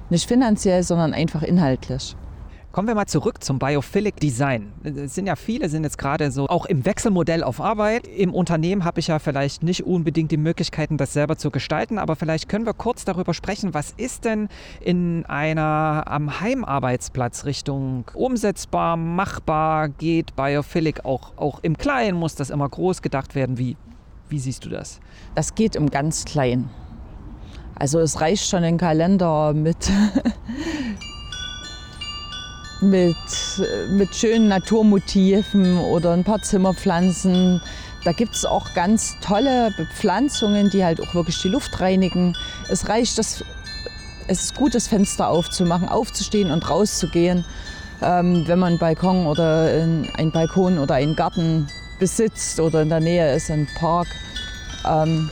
Nicht 0.10 0.28
finanziell, 0.28 0.84
sondern 0.84 1.14
einfach 1.14 1.44
inhaltlich. 1.44 2.16
Kommen 2.72 2.88
wir 2.88 2.94
mal 2.94 3.08
zurück 3.08 3.44
zum 3.44 3.58
Biophilic 3.58 4.18
Design. 4.18 4.72
Es 4.84 5.16
sind 5.16 5.26
ja 5.26 5.36
viele, 5.36 5.70
sind 5.70 5.86
jetzt 5.86 5.98
gerade 5.98 6.30
so 6.30 6.48
auch 6.48 6.68
im 6.68 6.86
Wechselmodell 6.86 7.42
auf 7.42 7.60
Arbeit. 7.60 8.06
Im 8.08 8.32
Unternehmen 8.32 8.86
habe 8.86 9.00
ich 9.00 9.08
ja 9.08 9.18
vielleicht 9.18 9.64
nicht 9.64 9.88
unbedingt 9.88 10.32
die 10.32 10.38
Möglichkeiten, 10.38 10.96
das 10.96 11.14
selber 11.14 11.36
zu 11.36 11.50
gestalten, 11.50 11.98
aber 11.98 12.16
vielleicht 12.16 12.48
können 12.48 12.68
wir 12.68 12.76
kurz 12.76 13.06
darüber 13.06 13.34
sprechen, 13.34 13.74
was 13.74 13.90
ist 13.98 14.24
denn 14.24 14.50
in 14.82 15.26
einer 15.26 16.04
am 16.06 16.42
Heimarbeitsplatz 16.42 17.46
Richtung 17.46 18.06
umsetzbar, 18.14 18.98
machbar, 18.98 19.90
geht 19.90 20.36
Biophilic 20.36 21.06
auch, 21.06 21.34
auch 21.38 21.64
im 21.64 21.76
Kleinen, 21.76 22.20
muss 22.20 22.36
das 22.36 22.52
immer 22.52 22.70
groß 22.70 23.02
gedacht 23.02 23.34
werden? 23.34 23.58
Wie, 23.58 23.78
wie 24.30 24.38
siehst 24.38 24.64
du 24.66 24.70
das? 24.70 25.00
Das 25.34 25.56
geht 25.56 25.76
im 25.76 25.90
ganz 25.90 26.24
Kleinen. 26.24 26.70
Also 27.74 27.98
es 27.98 28.22
reicht 28.22 28.48
schon 28.48 28.64
ein 28.64 28.78
Kalender 28.78 29.54
mit 29.54 29.92
mit, 32.82 33.16
mit 33.90 34.16
schönen 34.16 34.48
Naturmotiven 34.48 35.78
oder 35.78 36.12
ein 36.14 36.24
paar 36.24 36.42
Zimmerpflanzen. 36.42 37.62
Da 38.06 38.14
gibt 38.14 38.36
es 38.36 38.46
auch 38.46 38.74
ganz 38.74 39.18
tolle 39.22 39.72
Bepflanzungen, 39.76 40.70
die 40.70 40.84
halt 40.84 41.02
auch 41.02 41.14
wirklich 41.14 41.42
die 41.42 41.50
Luft 41.50 41.82
reinigen. 41.82 42.36
Es 42.70 42.88
reicht, 42.88 43.18
das, 43.18 43.44
es 44.28 44.44
ist 44.44 44.56
gut, 44.56 44.76
das 44.76 44.88
Fenster 44.88 45.30
aufzumachen, 45.30 45.90
aufzustehen 45.90 46.52
und 46.52 46.70
rauszugehen, 46.70 47.44
ähm, 48.02 48.48
wenn 48.48 48.60
man 48.60 48.70
einen 48.70 48.80
Balkon 48.80 49.28
oder 49.28 49.66
einen 50.18 50.32
Balkon 50.32 50.78
oder 50.78 50.96
einen 50.96 51.16
Garten 51.16 51.68
besitzt 52.00 52.62
oder 52.62 52.82
in 52.82 52.90
der 52.90 53.02
Nähe 53.02 53.36
ist 53.36 53.52
ein 53.52 53.68
Park. 53.78 54.08
Ähm, 54.88 55.30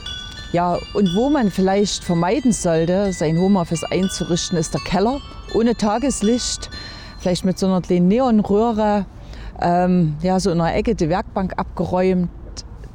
ja, 0.52 0.78
und 0.94 1.14
wo 1.14 1.30
man 1.30 1.50
vielleicht 1.50 2.04
vermeiden 2.04 2.52
sollte, 2.52 3.12
sein 3.12 3.38
Homeoffice 3.38 3.84
einzurichten, 3.84 4.58
ist 4.58 4.74
der 4.74 4.80
Keller 4.82 5.20
ohne 5.54 5.74
Tageslicht 5.74 6.70
vielleicht 7.18 7.44
mit 7.44 7.58
so 7.58 7.66
einer 7.66 7.80
kleinen 7.80 8.08
Neonröhre, 8.08 9.06
ähm, 9.60 10.16
ja, 10.22 10.38
so 10.40 10.50
in 10.50 10.60
einer 10.60 10.74
Ecke 10.74 10.94
die 10.94 11.08
Werkbank 11.08 11.54
abgeräumt. 11.56 12.30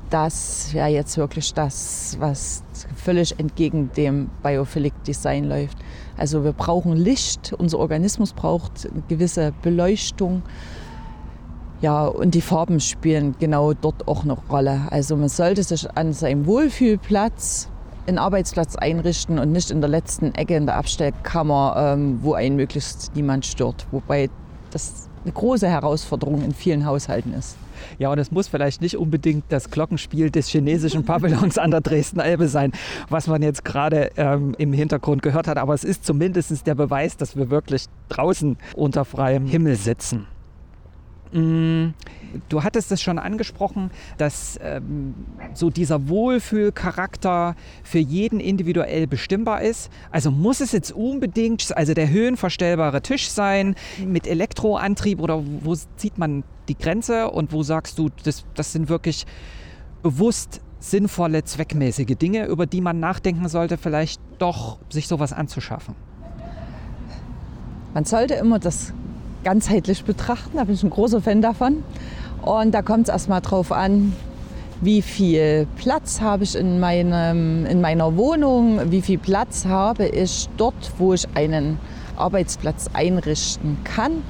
Das 0.10 0.74
wäre 0.74 0.90
jetzt 0.90 1.18
wirklich 1.18 1.54
das, 1.54 2.18
was 2.20 2.64
völlig 2.96 3.40
entgegen 3.40 3.92
dem 3.98 4.30
Biophilic 4.44 4.94
Design 5.06 5.46
läuft. 5.46 5.78
Also 6.18 6.44
wir 6.44 6.54
brauchen 6.54 6.94
Licht, 6.94 7.54
unser 7.58 7.80
Organismus 7.80 8.34
braucht 8.34 8.88
eine 8.90 9.02
gewisse 9.08 9.54
Beleuchtung. 9.64 10.44
Ja, 11.82 12.06
und 12.06 12.36
die 12.36 12.42
Farben 12.42 12.80
spielen 12.80 13.36
genau 13.40 13.74
dort 13.74 14.08
auch 14.08 14.24
eine 14.24 14.34
Rolle. 14.34 14.82
Also 14.90 15.18
man 15.18 15.30
sollte 15.30 15.64
sich 15.64 15.90
an 15.98 16.14
seinem 16.14 16.46
Wohlfühlplatz 16.46 17.70
einen 18.08 18.18
Arbeitsplatz 18.18 18.76
einrichten 18.76 19.40
und 19.40 19.52
nicht 19.52 19.72
in 19.72 19.82
der 19.82 19.90
letzten 19.90 20.34
Ecke 20.36 20.56
in 20.56 20.66
der 20.66 20.76
Abstellkammer, 20.76 21.94
ähm, 21.96 22.20
wo 22.22 22.34
einen 22.34 22.56
möglichst 22.56 23.16
niemand 23.16 23.46
stört. 23.46 23.88
Wobei 23.92 24.30
das 24.72 25.10
eine 25.24 25.32
große 25.32 25.68
Herausforderung 25.68 26.44
in 26.44 26.54
vielen 26.54 26.86
Haushalten 26.86 27.34
ist. 27.34 27.56
Ja, 28.00 28.12
und 28.12 28.20
es 28.20 28.32
muss 28.32 28.48
vielleicht 28.48 28.82
nicht 28.82 28.98
unbedingt 28.98 29.46
das 29.50 29.70
Glockenspiel 29.70 30.32
des 30.32 30.48
chinesischen 30.48 31.06
Pavillons 31.06 31.58
an 31.58 31.72
der 31.72 31.82
Dresdner 31.82 32.26
Elbe 32.26 32.48
sein, 32.48 32.72
was 33.10 33.28
man 33.28 33.42
jetzt 33.42 33.66
gerade 33.66 34.12
ähm, 34.18 34.56
im 34.58 34.74
Hintergrund 34.74 35.22
gehört 35.22 35.48
hat. 35.48 35.58
Aber 35.58 35.74
es 35.74 35.84
ist 35.84 36.06
zumindest 36.06 36.66
der 36.68 36.76
Beweis, 36.76 37.18
dass 37.18 37.36
wir 37.36 37.50
wirklich 37.50 37.86
draußen 38.10 38.58
unter 38.76 39.06
freiem 39.06 39.46
Himmel 39.46 39.76
sitzen. 39.76 40.28
Mm, 41.34 41.94
du 42.50 42.64
hattest 42.64 42.92
es 42.92 43.02
schon 43.02 43.18
angesprochen, 43.18 43.90
dass 44.18 44.60
ähm, 44.62 45.16
so 45.54 45.72
dieser 45.72 46.08
Wohlfühlcharakter 46.08 47.56
für 47.84 47.98
jeden 47.98 48.40
individuell 48.40 49.08
bestimmbar 49.08 49.62
ist. 49.64 49.90
Also 50.12 50.30
muss 50.30 50.62
es 50.62 50.72
jetzt 50.72 50.92
unbedingt, 50.92 51.76
also 51.76 51.94
der 51.94 52.10
höhenverstellbare 52.10 53.02
Tisch 53.02 53.30
sein 53.30 53.76
mit 54.06 54.28
Elektroantrieb 54.28 55.20
oder 55.20 55.44
wo 55.62 55.76
zieht 55.96 56.18
man 56.20 56.44
die 56.68 56.78
Grenze 56.78 57.32
und 57.32 57.52
wo 57.52 57.64
sagst 57.64 57.98
du, 57.98 58.10
das, 58.24 58.46
das 58.54 58.72
sind 58.72 58.88
wirklich 58.90 59.26
bewusst 60.04 60.62
sinnvolle, 60.80 61.44
zweckmäßige 61.44 62.16
Dinge, 62.18 62.46
über 62.46 62.68
die 62.68 62.82
man 62.82 63.00
nachdenken 63.00 63.48
sollte, 63.48 63.78
vielleicht 63.78 64.22
doch 64.38 64.78
sich 64.90 65.08
sowas 65.08 65.34
anzuschaffen? 65.34 65.96
Man 67.94 68.06
sollte 68.06 68.36
immer 68.36 68.60
das 68.60 68.94
ganzheitlich 69.44 70.04
betrachten. 70.04 70.58
Da 70.58 70.64
bin 70.64 70.76
ich 70.76 70.84
ein 70.84 70.90
großer 70.90 71.22
Fan 71.22 71.42
davon. 71.42 71.84
Und 72.42 72.74
da 72.74 72.82
kommt 72.82 73.08
es 73.08 73.14
erstmal 73.14 73.42
drauf 73.42 73.72
an, 73.72 74.14
wie 74.82 75.02
viel 75.02 75.66
Platz 75.78 76.20
habe 76.20 76.44
ich 76.44 76.56
in, 76.56 76.80
meinem, 76.80 77.66
in 77.66 77.80
meiner 77.80 78.18
Wohnung, 78.18 78.92
wie 78.92 79.02
viel 79.02 79.18
Platz 79.18 79.66
habe 79.66 80.08
ich 80.08 80.50
dort, 80.58 80.92
wo 80.98 81.14
ich 81.14 81.26
einen 81.36 81.80
Arbeitsplatz 82.18 82.90
einrichten 82.94 83.78
kann. 83.86 84.24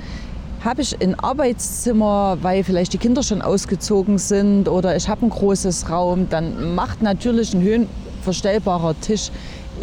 Habe 0.64 0.84
ich 0.84 1.02
ein 1.02 1.20
Arbeitszimmer, 1.20 2.38
weil 2.42 2.64
vielleicht 2.64 2.94
die 2.94 2.98
Kinder 2.98 3.24
schon 3.24 3.42
ausgezogen 3.42 4.18
sind 4.18 4.70
oder 4.70 4.96
ich 4.96 5.10
habe 5.10 5.26
ein 5.26 5.30
großes 5.30 5.90
Raum, 5.90 6.30
dann 6.30 6.76
macht 6.76 7.02
natürlich 7.02 7.54
ein 7.54 7.62
höhenverstellbarer 7.62 8.96
Tisch 9.02 9.32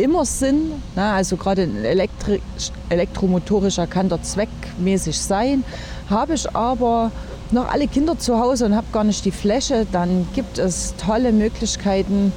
immer 0.02 0.24
Sinn. 0.24 0.72
Ne? 0.96 1.02
Also 1.02 1.36
gerade 1.36 1.62
ein 1.62 1.84
Elektri 1.84 2.40
elektromotorischer 2.88 3.86
kann 3.86 4.08
der 4.08 4.22
zweckmäßig 4.22 5.18
sein. 5.18 5.64
Habe 6.08 6.34
ich 6.34 6.54
aber 6.54 7.10
noch 7.52 7.68
alle 7.68 7.88
Kinder 7.88 8.18
zu 8.18 8.38
Hause 8.38 8.66
und 8.66 8.76
habe 8.76 8.86
gar 8.92 9.04
nicht 9.04 9.24
die 9.24 9.30
Fläche, 9.30 9.86
dann 9.90 10.26
gibt 10.34 10.58
es 10.58 10.94
tolle 10.96 11.32
Möglichkeiten, 11.32 12.32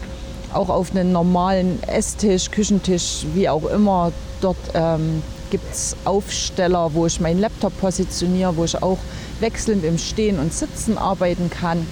auch 0.54 0.70
auf 0.70 0.92
einen 0.92 1.12
normalen 1.12 1.82
Esstisch, 1.84 2.52
Küchentisch, 2.52 3.26
wie 3.34 3.50
auch 3.50 3.66
immer. 3.66 4.12
Dort 4.42 4.58
ähm, 4.74 5.22
gibt 5.50 5.72
es 5.72 5.96
Aufsteller, 6.06 6.94
wo 6.94 7.06
ich 7.06 7.20
meinen 7.20 7.40
Laptop 7.40 7.80
positioniere, 7.80 8.56
wo 8.58 8.66
ich 8.66 8.82
auch 8.82 9.00
wechselnd 9.40 9.84
im 9.84 9.98
Stehen 9.98 10.40
und 10.40 10.54
Sitzen 10.54 10.98
arbeiten 10.98 11.50
kann. 11.50 11.86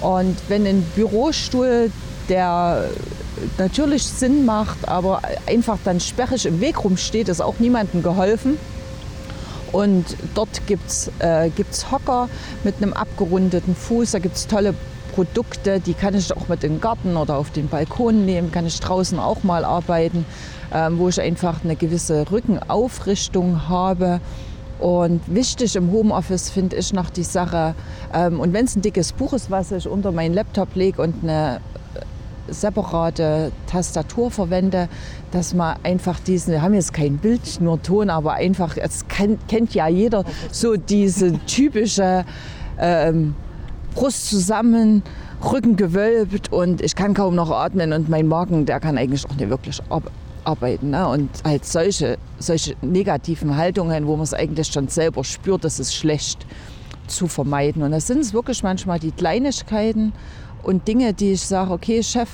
Und 0.00 0.36
wenn 0.48 0.66
ein 0.66 0.82
Bürostuhl, 0.94 1.90
der 2.28 2.88
natürlich 3.58 4.04
Sinn 4.04 4.44
macht, 4.44 4.88
aber 4.88 5.22
einfach 5.46 5.78
dann 5.84 6.00
sperrig 6.00 6.46
im 6.46 6.60
Weg 6.60 6.84
rumsteht, 6.84 7.28
ist 7.28 7.40
auch 7.40 7.58
niemandem 7.58 8.02
geholfen. 8.02 8.58
Und 9.72 10.04
dort 10.34 10.66
gibt 10.66 10.86
es 10.86 11.10
äh, 11.20 11.50
Hocker 11.90 12.28
mit 12.62 12.76
einem 12.76 12.92
abgerundeten 12.92 13.74
Fuß, 13.74 14.10
da 14.12 14.18
gibt 14.18 14.36
es 14.36 14.46
tolle 14.46 14.74
Produkte, 15.14 15.80
die 15.80 15.94
kann 15.94 16.14
ich 16.14 16.34
auch 16.34 16.48
mit 16.48 16.64
in 16.64 16.74
den 16.74 16.80
Garten 16.80 17.16
oder 17.16 17.36
auf 17.36 17.50
den 17.50 17.68
Balkon 17.68 18.24
nehmen, 18.24 18.50
kann 18.50 18.66
ich 18.66 18.80
draußen 18.80 19.18
auch 19.18 19.42
mal 19.44 19.64
arbeiten, 19.64 20.24
ähm, 20.72 20.98
wo 20.98 21.08
ich 21.08 21.20
einfach 21.20 21.64
eine 21.64 21.76
gewisse 21.76 22.30
Rückenaufrichtung 22.30 23.68
habe. 23.68 24.20
Und 24.78 25.20
wichtig 25.26 25.76
im 25.76 25.92
Homeoffice 25.92 26.50
finde 26.50 26.76
ich 26.76 26.92
noch 26.92 27.08
die 27.08 27.22
Sache, 27.22 27.74
ähm, 28.12 28.40
und 28.40 28.52
wenn 28.52 28.64
es 28.64 28.74
ein 28.74 28.82
dickes 28.82 29.12
Buch 29.12 29.32
ist, 29.32 29.50
was 29.50 29.70
ich 29.70 29.86
unter 29.86 30.12
meinen 30.12 30.34
Laptop 30.34 30.74
lege 30.74 31.00
und 31.00 31.22
eine 31.22 31.60
separate 32.48 33.52
Tastatur 33.66 34.30
verwende, 34.30 34.88
dass 35.30 35.54
man 35.54 35.76
einfach 35.82 36.20
diesen, 36.20 36.52
wir 36.52 36.62
haben 36.62 36.74
jetzt 36.74 36.92
kein 36.92 37.18
Bild, 37.18 37.60
nur 37.60 37.82
Ton, 37.82 38.10
aber 38.10 38.34
einfach, 38.34 38.76
es 38.76 39.06
kennt, 39.08 39.46
kennt 39.48 39.74
ja 39.74 39.88
jeder 39.88 40.24
so 40.50 40.76
diese 40.76 41.38
typische 41.46 42.24
ähm, 42.78 43.34
Brust 43.94 44.28
zusammen, 44.28 45.02
Rücken 45.42 45.76
gewölbt 45.76 46.52
und 46.52 46.80
ich 46.80 46.94
kann 46.94 47.14
kaum 47.14 47.34
noch 47.34 47.50
atmen 47.50 47.92
und 47.92 48.08
mein 48.08 48.28
Magen, 48.28 48.64
der 48.64 48.78
kann 48.78 48.96
eigentlich 48.96 49.24
auch 49.26 49.34
nicht 49.34 49.50
wirklich 49.50 49.80
arbeiten. 50.44 50.90
Ne? 50.90 51.08
Und 51.08 51.30
halt 51.44 51.64
solche, 51.64 52.18
solche 52.38 52.74
negativen 52.80 53.56
Haltungen, 53.56 54.06
wo 54.06 54.16
man 54.16 54.24
es 54.24 54.34
eigentlich 54.34 54.68
schon 54.68 54.88
selber 54.88 55.24
spürt, 55.24 55.64
das 55.64 55.80
ist 55.80 55.94
schlecht 55.94 56.46
zu 57.06 57.26
vermeiden. 57.26 57.82
Und 57.82 57.90
das 57.90 58.06
sind 58.06 58.20
es 58.20 58.32
wirklich 58.32 58.62
manchmal 58.62 58.98
die 58.98 59.10
Kleinigkeiten, 59.10 60.12
und 60.62 60.86
Dinge, 60.88 61.12
die 61.14 61.32
ich 61.32 61.42
sage, 61.42 61.72
okay, 61.72 62.02
Chef, 62.02 62.28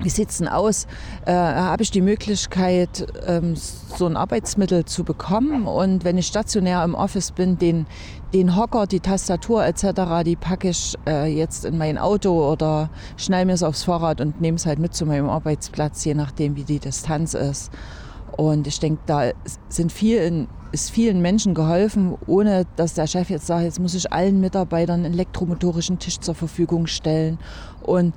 wie 0.00 0.10
sieht 0.10 0.30
es 0.30 0.38
denn 0.38 0.48
aus? 0.48 0.86
Äh, 1.26 1.32
Habe 1.32 1.82
ich 1.82 1.90
die 1.90 2.00
Möglichkeit, 2.00 3.06
ähm, 3.26 3.56
so 3.56 4.06
ein 4.06 4.16
Arbeitsmittel 4.16 4.84
zu 4.84 5.02
bekommen? 5.02 5.66
Und 5.66 6.04
wenn 6.04 6.18
ich 6.18 6.26
stationär 6.26 6.84
im 6.84 6.94
Office 6.94 7.32
bin, 7.32 7.58
den, 7.58 7.86
den 8.32 8.56
Hocker, 8.56 8.86
die 8.86 9.00
Tastatur 9.00 9.64
etc., 9.64 10.22
die 10.24 10.36
packe 10.36 10.68
ich 10.68 10.94
äh, 11.06 11.26
jetzt 11.26 11.64
in 11.64 11.78
mein 11.78 11.98
Auto 11.98 12.48
oder 12.48 12.90
schnell 13.16 13.44
mir 13.44 13.54
es 13.54 13.62
aufs 13.62 13.84
Fahrrad 13.84 14.20
und 14.20 14.40
nehme 14.40 14.56
es 14.56 14.66
halt 14.66 14.78
mit 14.78 14.94
zu 14.94 15.04
meinem 15.04 15.28
Arbeitsplatz, 15.28 16.04
je 16.04 16.14
nachdem, 16.14 16.54
wie 16.54 16.64
die 16.64 16.78
Distanz 16.78 17.34
ist. 17.34 17.72
Und 18.36 18.68
ich 18.68 18.78
denke, 18.78 19.00
da 19.06 19.30
sind 19.68 19.90
vielen 19.90 20.46
ist 20.72 20.90
vielen 20.90 21.20
Menschen 21.22 21.54
geholfen, 21.54 22.16
ohne 22.26 22.66
dass 22.76 22.94
der 22.94 23.06
Chef 23.06 23.30
jetzt 23.30 23.46
sagt, 23.46 23.64
jetzt 23.64 23.80
muss 23.80 23.94
ich 23.94 24.12
allen 24.12 24.40
Mitarbeitern 24.40 25.04
einen 25.04 25.14
elektromotorischen 25.14 25.98
Tisch 25.98 26.18
zur 26.20 26.34
Verfügung 26.34 26.86
stellen. 26.86 27.38
Und 27.82 28.14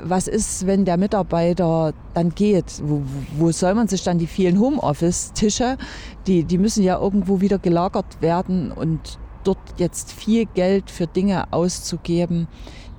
was 0.00 0.28
ist, 0.28 0.66
wenn 0.66 0.84
der 0.84 0.96
Mitarbeiter 0.96 1.92
dann 2.14 2.30
geht? 2.30 2.82
Wo, 2.84 3.02
wo 3.36 3.50
soll 3.52 3.74
man 3.74 3.88
sich 3.88 4.02
dann 4.02 4.18
die 4.18 4.26
vielen 4.26 4.58
Homeoffice-Tische, 4.58 5.76
die, 6.26 6.44
die 6.44 6.58
müssen 6.58 6.82
ja 6.82 6.98
irgendwo 6.98 7.40
wieder 7.40 7.58
gelagert 7.58 8.20
werden 8.20 8.72
und 8.72 9.18
dort 9.44 9.58
jetzt 9.76 10.12
viel 10.12 10.46
Geld 10.46 10.90
für 10.90 11.06
Dinge 11.06 11.52
auszugeben, 11.52 12.48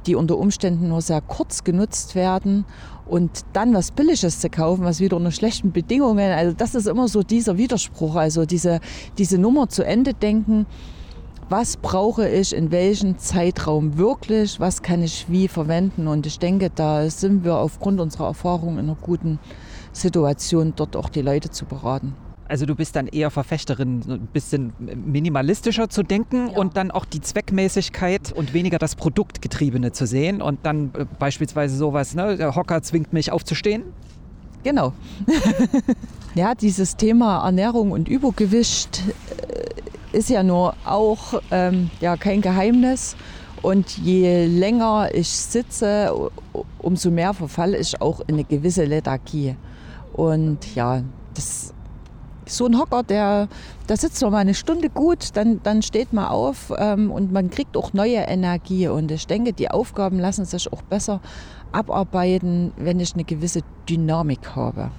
die 0.06 0.16
unter 0.16 0.38
Umständen 0.38 0.90
nur 0.90 1.02
sehr 1.02 1.22
kurz 1.22 1.64
genutzt 1.64 2.16
werden 2.16 2.66
und 3.06 3.46
dann 3.54 3.74
was 3.74 3.92
Billiges 3.92 4.40
zu 4.40 4.50
kaufen, 4.50 4.84
was 4.84 5.00
wieder 5.00 5.18
unter 5.18 5.32
schlechten 5.32 5.72
Bedingungen, 5.72 6.32
also 6.32 6.54
das 6.56 6.76
ist 6.76 6.88
immer 6.88 7.08
so 7.08 7.24
dieser 7.24 7.58
Widerspruch, 7.58 8.16
also 8.16 8.46
diese, 8.46 8.80
diese 9.18 9.38
Nummer 9.38 9.70
zu 9.70 9.84
Ende 9.84 10.14
denken, 10.14 10.66
was 11.50 11.78
brauche 11.78 12.28
ich 12.28 12.56
in 12.56 12.72
welchem 12.72 13.18
Zeitraum 13.18 13.98
wirklich, 13.98 14.60
was 14.60 14.82
kann 14.82 15.04
ich 15.04 15.26
wie 15.30 15.48
verwenden? 15.48 16.08
Und 16.08 16.26
ich 16.26 16.40
denke, 16.40 16.72
da 16.74 17.10
sind 17.10 17.44
wir 17.44 17.56
aufgrund 17.58 18.00
unserer 18.00 18.28
Erfahrung 18.28 18.80
in 18.80 18.86
einer 18.86 18.98
guten 19.00 19.40
Situation, 19.92 20.74
dort 20.76 20.96
auch 20.96 21.10
die 21.10 21.22
Leute 21.22 21.52
zu 21.52 21.66
beraten. 21.66 22.16
Also 22.54 22.68
du 22.68 22.76
bist 22.76 22.96
dann 22.96 23.08
eher 23.08 23.32
Verfechterin, 23.32 24.04
ein 24.08 24.28
bisschen 24.32 24.74
minimalistischer 24.78 25.90
zu 25.90 26.04
denken 26.04 26.52
ja. 26.52 26.60
und 26.60 26.78
dann 26.78 26.92
auch 26.92 27.04
die 27.04 27.20
Zweckmäßigkeit 27.20 28.32
und 28.32 28.54
weniger 28.54 28.78
das 28.78 28.94
Produktgetriebene 28.94 29.92
zu 29.92 30.06
sehen 30.06 30.40
und 30.40 30.60
dann 30.62 30.92
äh, 30.94 31.06
beispielsweise 31.18 31.76
sowas, 31.76 32.14
ne, 32.14 32.38
der 32.38 32.56
Hocker 32.56 32.84
zwingt 32.84 33.12
mich 33.12 33.32
aufzustehen. 33.32 33.82
Genau. 34.64 34.94
ja, 36.36 36.54
dieses 36.54 36.96
Thema 36.96 37.44
Ernährung 37.44 37.90
und 37.90 38.08
Übergewicht 38.08 39.02
äh, 40.12 40.16
ist 40.16 40.30
ja 40.30 40.44
nur 40.44 40.76
auch 40.86 41.42
ähm, 41.50 41.90
ja, 42.02 42.18
kein 42.18 42.42
Geheimnis. 42.42 43.16
Und 43.64 43.98
je 43.98 44.46
länger 44.46 45.10
ich 45.12 45.30
sitze, 45.30 46.30
umso 46.78 47.10
mehr 47.10 47.34
verfalle 47.34 47.80
ich 47.80 48.00
auch 48.00 48.20
in 48.28 48.36
eine 48.36 48.44
gewisse 48.44 48.86
Lethargie. 48.86 49.56
Und 50.14 50.76
ja, 50.76 51.02
das 51.34 51.74
so 52.50 52.66
ein 52.66 52.78
Hocker, 52.78 53.04
der, 53.04 53.48
der 53.90 53.98
sitzt 53.98 54.22
noch 54.22 54.32
mal 54.32 54.40
eine 54.40 54.54
Stunde 54.54 54.90
gut, 54.90 55.30
dann, 55.36 55.62
dann 55.64 55.82
steht 55.82 56.14
man 56.14 56.26
auf 56.26 56.74
ähm, 56.78 57.12
und 57.12 57.32
man 57.32 57.50
kriegt 57.50 57.78
auch 57.78 57.94
neue 57.94 58.18
Energie. 58.18 58.88
Und 58.88 59.12
ich 59.12 59.28
denke, 59.28 59.54
die 59.54 59.70
Aufgaben 59.70 60.20
lassen 60.20 60.46
sich 60.46 60.72
auch 60.72 60.82
besser 60.84 61.22
abarbeiten, 61.72 62.74
wenn 62.78 63.00
ich 63.00 63.14
eine 63.14 63.24
gewisse 63.24 63.62
Dynamik 63.90 64.56
habe. 64.56 64.92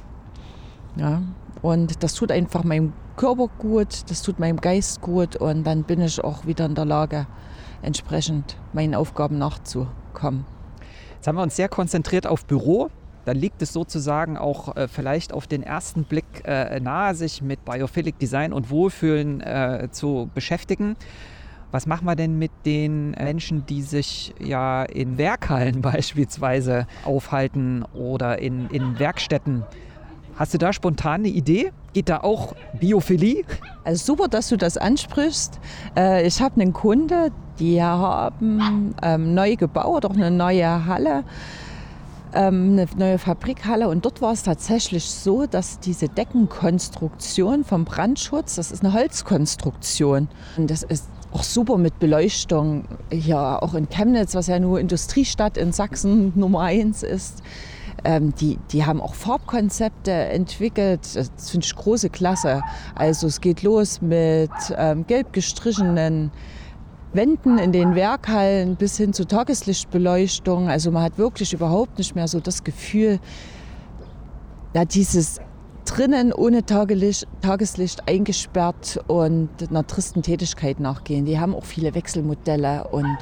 Ja, 0.97 1.23
und 1.63 2.03
das 2.03 2.15
tut 2.15 2.31
einfach 2.31 2.65
meinem 2.65 2.93
Körper 3.17 3.49
gut, 3.59 4.11
das 4.11 4.23
tut 4.23 4.39
meinem 4.39 4.61
Geist 4.61 5.01
gut 5.01 5.37
und 5.37 5.65
dann 5.65 5.85
bin 5.85 6.01
ich 6.01 6.23
auch 6.23 6.47
wieder 6.47 6.67
in 6.67 6.75
der 6.75 6.85
Lage, 6.85 7.27
entsprechend 7.83 8.57
meinen 8.73 8.95
Aufgaben 8.95 9.39
nachzukommen. 9.39 10.47
Jetzt 11.17 11.27
haben 11.27 11.37
wir 11.37 11.43
uns 11.43 11.57
sehr 11.57 11.69
konzentriert 11.69 12.27
auf 12.27 12.45
Büro 12.45 12.91
dann 13.25 13.37
liegt 13.37 13.63
es 13.63 13.73
sozusagen 13.73 14.37
auch 14.37 14.77
äh, 14.77 14.89
vielleicht 14.89 15.33
auf 15.33 15.47
den 15.47 15.63
ersten 15.63 16.05
Blick 16.05 16.25
äh, 16.45 16.79
nahe, 16.81 17.15
sich 17.15 17.43
mit 17.43 17.65
Biophilic 17.65 18.19
Design 18.19 18.53
und 18.53 18.71
Wohlfühlen 18.71 19.41
äh, 19.41 19.89
zu 19.91 20.31
beschäftigen. 20.35 20.97
Was 21.71 21.87
machen 21.87 22.07
wir 22.07 22.15
denn 22.15 22.39
mit 22.39 22.53
den 22.67 23.13
Menschen, 23.13 23.67
die 23.67 23.83
sich 23.83 24.33
ja 24.39 24.85
in 24.85 25.19
Werkhallen 25.19 25.81
beispielsweise 25.83 26.87
aufhalten 27.05 27.85
oder 27.95 28.39
in, 28.39 28.69
in 28.71 28.99
Werkstätten? 28.99 29.65
Hast 30.37 30.53
du 30.53 30.59
da 30.59 30.73
spontan 30.73 31.21
eine 31.21 31.29
Idee? 31.29 31.73
Geht 31.93 32.09
da 32.09 32.19
auch 32.19 32.55
Biophilie? 32.79 33.45
Also 33.85 34.05
super, 34.05 34.29
dass 34.29 34.49
du 34.49 34.57
das 34.57 34.77
ansprichst. 34.77 35.61
Äh, 35.97 36.27
ich 36.27 36.41
habe 36.41 36.61
einen 36.61 36.73
Kunde, 36.73 37.31
die 37.59 37.81
haben 37.81 38.95
ähm, 39.01 39.35
neu 39.35 39.55
gebaut, 39.57 40.05
auch 40.05 40.15
eine 40.15 40.31
neue 40.31 40.87
Halle 40.87 41.25
ähm, 42.35 42.73
eine 42.73 42.87
neue 42.97 43.19
Fabrikhalle 43.19 43.89
und 43.89 44.05
dort 44.05 44.21
war 44.21 44.33
es 44.33 44.43
tatsächlich 44.43 45.05
so, 45.05 45.47
dass 45.47 45.81
diese 45.81 46.09
Deckenkonstruktion 46.09 47.65
vom 47.65 47.85
Brandschutz, 47.85 48.57
das 48.57 48.73
ist 48.73 48.85
eine 48.85 48.93
Holzkonstruktion 48.93 50.29
und 50.57 50.71
das 50.71 50.83
ist 50.83 51.09
auch 51.33 51.43
super 51.43 51.79
mit 51.79 51.99
Beleuchtung. 51.99 52.85
Ja, 53.11 53.61
auch 53.61 53.75
in 53.75 53.89
Chemnitz, 53.89 54.35
was 54.35 54.47
ja 54.47 54.59
nur 54.59 54.79
Industriestadt 54.79 55.57
in 55.57 55.73
Sachsen 55.73 56.33
Nummer 56.37 56.61
eins 56.61 57.03
ist. 57.03 57.43
Ähm, 58.05 58.35
die, 58.35 58.59
die 58.71 58.85
haben 58.85 59.01
auch 59.01 59.15
Farbkonzepte 59.15 60.13
entwickelt. 60.13 61.01
Das 61.15 61.51
finde 61.51 61.67
ich 61.67 61.75
große 61.75 62.11
Klasse. 62.11 62.63
Also 62.95 63.27
es 63.27 63.41
geht 63.41 63.63
los 63.63 64.01
mit 64.01 64.51
ähm, 64.77 65.07
gelb 65.07 65.33
gestrichenen 65.33 66.31
Wänden 67.15 67.59
in 67.59 67.73
den 67.73 67.95
Werkhallen 67.95 68.77
bis 68.77 68.97
hin 68.97 69.13
zu 69.13 69.25
Tageslichtbeleuchtung. 69.25 70.69
Also 70.69 70.91
man 70.91 71.05
hat 71.05 71.17
wirklich 71.17 71.53
überhaupt 71.53 71.99
nicht 71.99 72.15
mehr 72.15 72.29
so 72.29 72.41
das 72.41 72.65
Gefühl, 72.65 73.21
ja, 74.75 74.85
dieses 74.85 75.41
drinnen 75.85 76.33
ohne 76.33 76.67
Tageslicht, 76.67 77.29
Tageslicht 77.41 78.09
eingesperrt 78.09 78.99
und 79.07 79.49
einer 79.69 79.87
tristen 79.87 80.23
Tätigkeit 80.23 80.81
nachgehen. 80.81 81.25
Die 81.25 81.39
haben 81.39 81.55
auch 81.55 81.65
viele 81.65 81.95
Wechselmodelle 81.95 82.89
und 82.89 83.17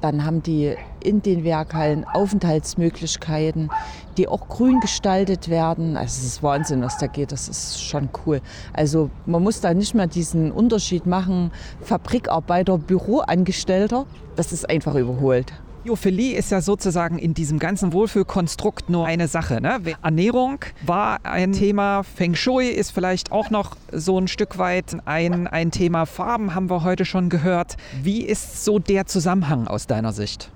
dann 0.00 0.24
haben 0.24 0.42
die 0.42 0.74
in 1.02 1.22
den 1.22 1.44
Werkhallen 1.44 2.04
Aufenthaltsmöglichkeiten, 2.04 3.70
die 4.16 4.28
auch 4.28 4.48
grün 4.48 4.80
gestaltet 4.80 5.48
werden. 5.48 5.96
Also 5.96 6.20
es 6.20 6.26
ist 6.26 6.42
Wahnsinn, 6.42 6.82
was 6.82 6.98
da 6.98 7.06
geht. 7.06 7.32
Das 7.32 7.48
ist 7.48 7.82
schon 7.82 8.08
cool. 8.26 8.40
Also 8.72 9.10
man 9.26 9.42
muss 9.42 9.60
da 9.60 9.74
nicht 9.74 9.94
mehr 9.94 10.06
diesen 10.06 10.52
Unterschied 10.52 11.06
machen, 11.06 11.50
Fabrikarbeiter, 11.80 12.78
Büroangestellter. 12.78 14.06
Das 14.36 14.52
ist 14.52 14.68
einfach 14.68 14.94
überholt. 14.94 15.52
Biophilie 15.84 16.36
ist 16.36 16.50
ja 16.50 16.60
sozusagen 16.60 17.18
in 17.18 17.34
diesem 17.34 17.58
ganzen 17.58 17.92
Wohlfühlkonstrukt 17.92 18.90
nur 18.90 19.06
eine 19.06 19.28
Sache. 19.28 19.60
Ne? 19.60 19.80
Ernährung 20.02 20.58
war 20.84 21.20
ein 21.24 21.52
Thema, 21.52 22.02
Feng 22.02 22.34
Shui 22.34 22.68
ist 22.68 22.90
vielleicht 22.90 23.32
auch 23.32 23.50
noch 23.50 23.76
so 23.92 24.18
ein 24.18 24.28
Stück 24.28 24.58
weit 24.58 24.96
ein, 25.04 25.46
ein 25.46 25.70
Thema. 25.70 26.06
Farben 26.06 26.54
haben 26.54 26.68
wir 26.68 26.82
heute 26.82 27.04
schon 27.04 27.28
gehört. 27.28 27.76
Wie 28.02 28.22
ist 28.22 28.64
so 28.64 28.78
der 28.78 29.06
Zusammenhang 29.06 29.68
aus 29.68 29.86
deiner 29.86 30.12
Sicht? 30.12 30.50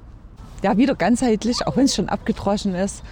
Ja, 0.62 0.76
wieder 0.76 0.94
ganzheitlich, 0.94 1.66
auch 1.66 1.76
wenn 1.76 1.85
es 1.85 1.94
schon 1.94 2.08
abgedroschen 2.08 2.74
ist. 2.74 3.02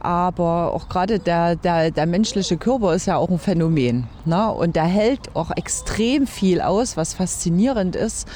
Aber 0.00 0.72
auch 0.72 0.88
gerade 0.88 1.18
der, 1.18 1.56
der, 1.56 1.90
der 1.90 2.06
menschliche 2.06 2.56
Körper 2.56 2.94
ist 2.94 3.06
ja 3.06 3.16
auch 3.16 3.28
ein 3.28 3.38
Phänomen. 3.38 4.06
Ne? 4.24 4.50
Und 4.50 4.74
der 4.74 4.84
hält 4.84 5.36
auch 5.36 5.50
extrem 5.56 6.26
viel 6.26 6.60
aus, 6.60 6.96
was 6.96 7.14
faszinierend 7.14 7.96
ist. 7.96 8.26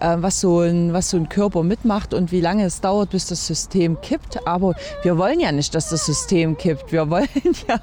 Äh, 0.00 0.16
was, 0.18 0.40
so 0.40 0.60
ein, 0.60 0.92
was 0.92 1.10
so 1.10 1.16
ein 1.16 1.28
Körper 1.28 1.62
mitmacht 1.62 2.12
und 2.12 2.32
wie 2.32 2.40
lange 2.40 2.64
es 2.64 2.80
dauert, 2.80 3.10
bis 3.10 3.26
das 3.26 3.46
System 3.46 4.00
kippt. 4.00 4.46
Aber 4.46 4.74
wir 5.02 5.16
wollen 5.16 5.40
ja 5.40 5.52
nicht, 5.52 5.74
dass 5.74 5.88
das 5.88 6.04
System 6.04 6.56
kippt. 6.58 6.92
Wir 6.92 7.08
wollen 7.08 7.28
ja, 7.68 7.80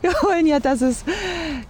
wir 0.00 0.10
wollen 0.22 0.46
ja, 0.46 0.58
dass 0.58 0.80
es, 0.80 1.04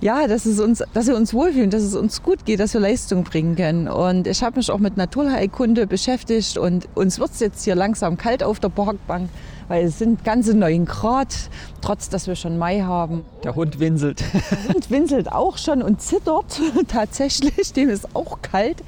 ja, 0.01 0.27
dass 0.27 0.47
es 0.47 0.59
uns, 0.59 0.83
dass 0.95 1.07
wir 1.07 1.17
uns 1.17 1.35
wohlfühlen, 1.35 1.71
dass 1.71 1.83
es 1.83 1.95
uns 1.95 2.23
gut 2.23 2.45
geht, 2.45 2.61
dass 2.61 2.75
wir 2.75 2.81
Leistung 2.81 3.25
bringen 3.25 3.57
können. 3.57 3.89
Und 3.89 4.27
ich 4.27 4.43
habe 4.43 4.57
mich 4.57 4.71
auch 4.71 4.79
mit 4.79 4.97
Naturheilkunde 4.97 5.87
beschäftigt 5.87 6.57
und 6.57 6.89
uns 6.95 7.19
wird 7.19 7.31
es 7.31 7.41
jetzt 7.41 7.65
hier 7.65 7.75
langsam 7.75 8.17
kalt 8.17 8.43
auf 8.43 8.59
der 8.59 8.71
Parkbank 8.71 9.29
weil 9.69 9.85
es 9.87 9.99
sind 9.99 10.25
ganze 10.25 10.55
9 10.55 10.85
Grad, 10.85 11.35
trotz 11.81 12.09
dass 12.09 12.27
wir 12.27 12.37
schon 12.37 12.59
Mai 12.59 12.81
haben. 12.81 13.25
Der 13.45 13.55
Hund 13.55 13.81
winselt. 13.81 14.23
Der 14.33 14.75
Hund 14.75 14.91
winselt 14.91 15.33
auch 15.33 15.59
schon 15.59 15.83
und 15.83 16.01
zittert 16.01 16.61
tatsächlich, 16.89 17.73
dem 17.73 17.89
ist 17.89 18.15
auch 18.15 18.43
kalt. 18.43 18.83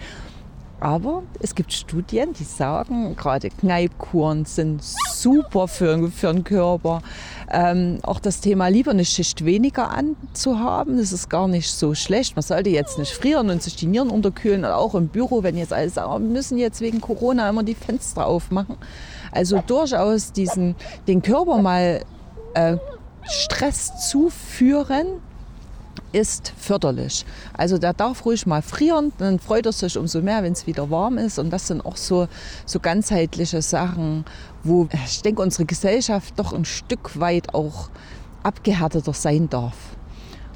Aber 0.84 1.22
es 1.40 1.54
gibt 1.54 1.72
Studien, 1.72 2.34
die 2.34 2.44
sagen, 2.44 3.16
gerade 3.16 3.48
Kneipkuren 3.48 4.44
sind 4.44 4.82
super 4.82 5.66
für, 5.66 6.10
für 6.10 6.30
den 6.30 6.44
Körper. 6.44 7.00
Ähm, 7.50 8.00
auch 8.02 8.20
das 8.20 8.40
Thema 8.40 8.68
lieber 8.68 8.90
eine 8.90 9.06
Schicht 9.06 9.46
weniger 9.46 9.90
anzuhaben, 9.90 10.98
das 10.98 11.12
ist 11.12 11.30
gar 11.30 11.48
nicht 11.48 11.70
so 11.70 11.94
schlecht. 11.94 12.37
Man 12.37 12.42
sollte 12.42 12.68
jetzt 12.68 12.98
nicht 12.98 13.12
frieren 13.12 13.48
und 13.48 13.62
sich 13.62 13.76
die 13.76 13.87
Nieren 13.87 14.10
unterkühlen. 14.10 14.64
auch 14.66 14.94
im 14.94 15.08
Büro, 15.08 15.42
wenn 15.42 15.56
jetzt 15.56 15.72
alle 15.72 15.88
sagen, 15.88 16.24
wir 16.24 16.30
müssen 16.30 16.58
jetzt 16.58 16.82
wegen 16.82 17.00
Corona 17.00 17.48
immer 17.48 17.62
die 17.62 17.74
Fenster 17.74 18.26
aufmachen. 18.26 18.76
Also 19.34 19.60
durchaus 19.66 20.32
diesen, 20.32 20.76
den 21.06 21.20
Körper 21.20 21.58
mal 21.58 22.04
äh, 22.54 22.76
Stress 23.22 24.10
zuführen, 24.10 25.06
ist 26.12 26.52
förderlich. 26.56 27.26
Also 27.54 27.76
der 27.76 27.92
darf 27.92 28.24
ruhig 28.24 28.46
mal 28.46 28.62
frieren, 28.62 29.12
dann 29.18 29.40
freut 29.40 29.66
er 29.66 29.72
sich 29.72 29.98
umso 29.98 30.22
mehr, 30.22 30.44
wenn 30.44 30.52
es 30.52 30.66
wieder 30.66 30.88
warm 30.88 31.18
ist. 31.18 31.40
Und 31.40 31.50
das 31.50 31.66
sind 31.66 31.84
auch 31.84 31.96
so, 31.96 32.28
so 32.66 32.78
ganzheitliche 32.78 33.60
Sachen, 33.62 34.24
wo 34.62 34.88
ich 35.06 35.22
denke, 35.22 35.42
unsere 35.42 35.64
Gesellschaft 35.64 36.34
doch 36.36 36.52
ein 36.52 36.64
Stück 36.64 37.18
weit 37.18 37.52
auch 37.54 37.90
abgehärteter 38.44 39.12
sein 39.12 39.50
darf 39.50 39.74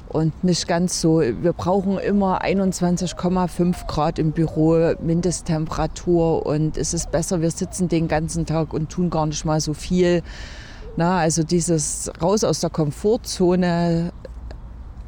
und 0.09 0.43
nicht 0.43 0.67
ganz 0.67 0.99
so. 0.99 1.21
Wir 1.21 1.53
brauchen 1.53 1.99
immer 1.99 2.43
21,5 2.43 3.87
Grad 3.87 4.19
im 4.19 4.31
Büro 4.31 4.93
Mindesttemperatur 5.01 6.45
und 6.45 6.77
es 6.77 6.93
ist 6.93 7.11
besser, 7.11 7.41
wir 7.41 7.51
sitzen 7.51 7.87
den 7.87 8.07
ganzen 8.07 8.45
Tag 8.45 8.73
und 8.73 8.89
tun 8.89 9.09
gar 9.09 9.25
nicht 9.27 9.45
mal 9.45 9.61
so 9.61 9.73
viel. 9.73 10.23
Na, 10.97 11.19
also 11.19 11.43
dieses 11.43 12.11
raus 12.21 12.43
aus 12.43 12.59
der 12.59 12.71
Komfortzone 12.71 14.11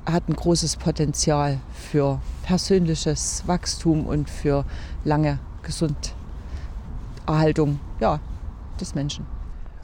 hat 0.05 0.29
ein 0.29 0.35
großes 0.35 0.77
Potenzial 0.77 1.57
für 1.73 2.21
persönliches 2.43 3.43
Wachstum 3.47 4.05
und 4.05 4.29
für 4.29 4.63
lange 5.03 5.39
Gesunderhaltung 5.63 7.79
ja, 7.99 8.19
des 8.79 8.95
Menschen. 8.95 9.40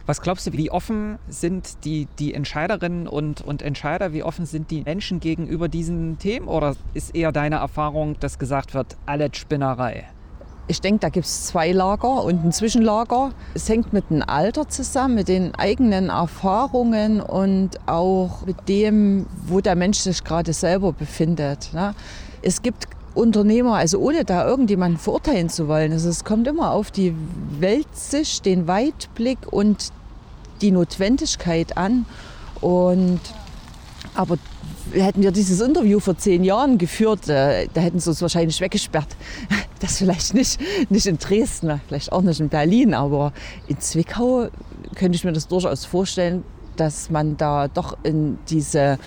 Was 0.07 0.21
glaubst 0.21 0.47
du, 0.47 0.53
wie 0.53 0.71
offen 0.71 1.19
sind 1.27 1.83
die, 1.83 2.07
die 2.17 2.33
Entscheiderinnen 2.33 3.07
und, 3.07 3.41
und 3.41 3.61
Entscheider, 3.61 4.13
wie 4.13 4.23
offen 4.23 4.45
sind 4.45 4.71
die 4.71 4.83
Menschen 4.83 5.19
gegenüber 5.19 5.67
diesen 5.67 6.17
Themen? 6.17 6.47
Oder 6.47 6.77
ist 6.93 7.13
eher 7.13 7.33
deine 7.33 7.57
Erfahrung, 7.57 8.17
dass 8.21 8.39
gesagt 8.39 8.73
wird, 8.73 8.95
alles 9.05 9.35
Spinnerei? 9.35 10.05
Ich 10.69 10.79
denke, 10.79 10.99
da 10.99 11.09
gibt 11.09 11.25
es 11.25 11.47
zwei 11.47 11.73
Lager 11.73 12.23
und 12.23 12.45
ein 12.45 12.53
Zwischenlager. 12.53 13.31
Es 13.53 13.67
hängt 13.67 13.91
mit 13.91 14.09
dem 14.09 14.21
Alter 14.21 14.69
zusammen, 14.69 15.15
mit 15.15 15.27
den 15.27 15.53
eigenen 15.55 16.07
Erfahrungen 16.07 17.19
und 17.19 17.71
auch 17.85 18.45
mit 18.45 18.69
dem, 18.69 19.25
wo 19.45 19.59
der 19.59 19.75
Mensch 19.75 19.97
sich 19.97 20.23
gerade 20.23 20.53
selber 20.53 20.93
befindet. 20.93 21.73
Ne? 21.73 21.93
Es 22.41 22.61
gibt 22.61 22.87
Unternehmer, 23.17 23.75
also 23.75 23.99
ohne 23.99 24.23
da 24.23 24.47
irgendjemanden 24.47 24.99
verurteilen 24.99 25.49
zu 25.49 25.67
wollen. 25.67 25.91
Also 25.91 26.09
es 26.09 26.23
kommt 26.23 26.47
immer 26.47 26.71
auf 26.71 26.91
die 26.91 27.15
Weltsicht, 27.59 28.45
den 28.45 28.67
Weitblick 28.67 29.39
und 29.51 29.91
die 30.61 30.71
Notwendigkeit 30.71 31.77
an. 31.77 32.05
Und, 32.61 33.19
aber 34.13 34.37
hätten 34.93 35.21
wir 35.21 35.31
dieses 35.31 35.61
Interview 35.61 35.99
vor 35.99 36.17
zehn 36.17 36.43
Jahren 36.43 36.77
geführt, 36.77 37.27
äh, 37.27 37.67
da 37.73 37.81
hätten 37.81 37.99
sie 37.99 38.09
uns 38.09 38.21
wahrscheinlich 38.21 38.61
weggesperrt. 38.61 39.15
Das 39.79 39.99
vielleicht 39.99 40.33
nicht, 40.33 40.59
nicht 40.89 41.05
in 41.05 41.19
Dresden, 41.19 41.79
vielleicht 41.87 42.11
auch 42.11 42.23
nicht 42.23 42.39
in 42.39 42.49
Berlin, 42.49 42.95
aber 42.95 43.31
in 43.67 43.79
Zwickau 43.79 44.47
könnte 44.95 45.15
ich 45.15 45.23
mir 45.23 45.33
das 45.33 45.47
durchaus 45.47 45.85
vorstellen, 45.85 46.43
dass 46.79 47.09
man 47.09 47.37
da 47.37 47.67
doch 47.67 47.97
in 48.03 48.37
diese 48.49 48.97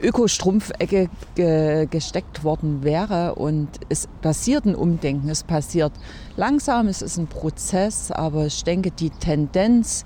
Ökostrumpfecke 0.00 1.08
ge 1.34 1.86
gesteckt 1.90 2.44
worden 2.44 2.82
wäre. 2.82 3.34
Und 3.34 3.68
es 3.88 4.08
passiert 4.22 4.64
ein 4.66 4.74
Umdenken, 4.74 5.28
es 5.28 5.42
passiert 5.42 5.92
langsam, 6.36 6.88
es 6.88 7.02
ist 7.02 7.18
ein 7.18 7.26
Prozess, 7.26 8.10
aber 8.10 8.46
ich 8.46 8.64
denke, 8.64 8.90
die 8.90 9.10
Tendenz, 9.10 10.04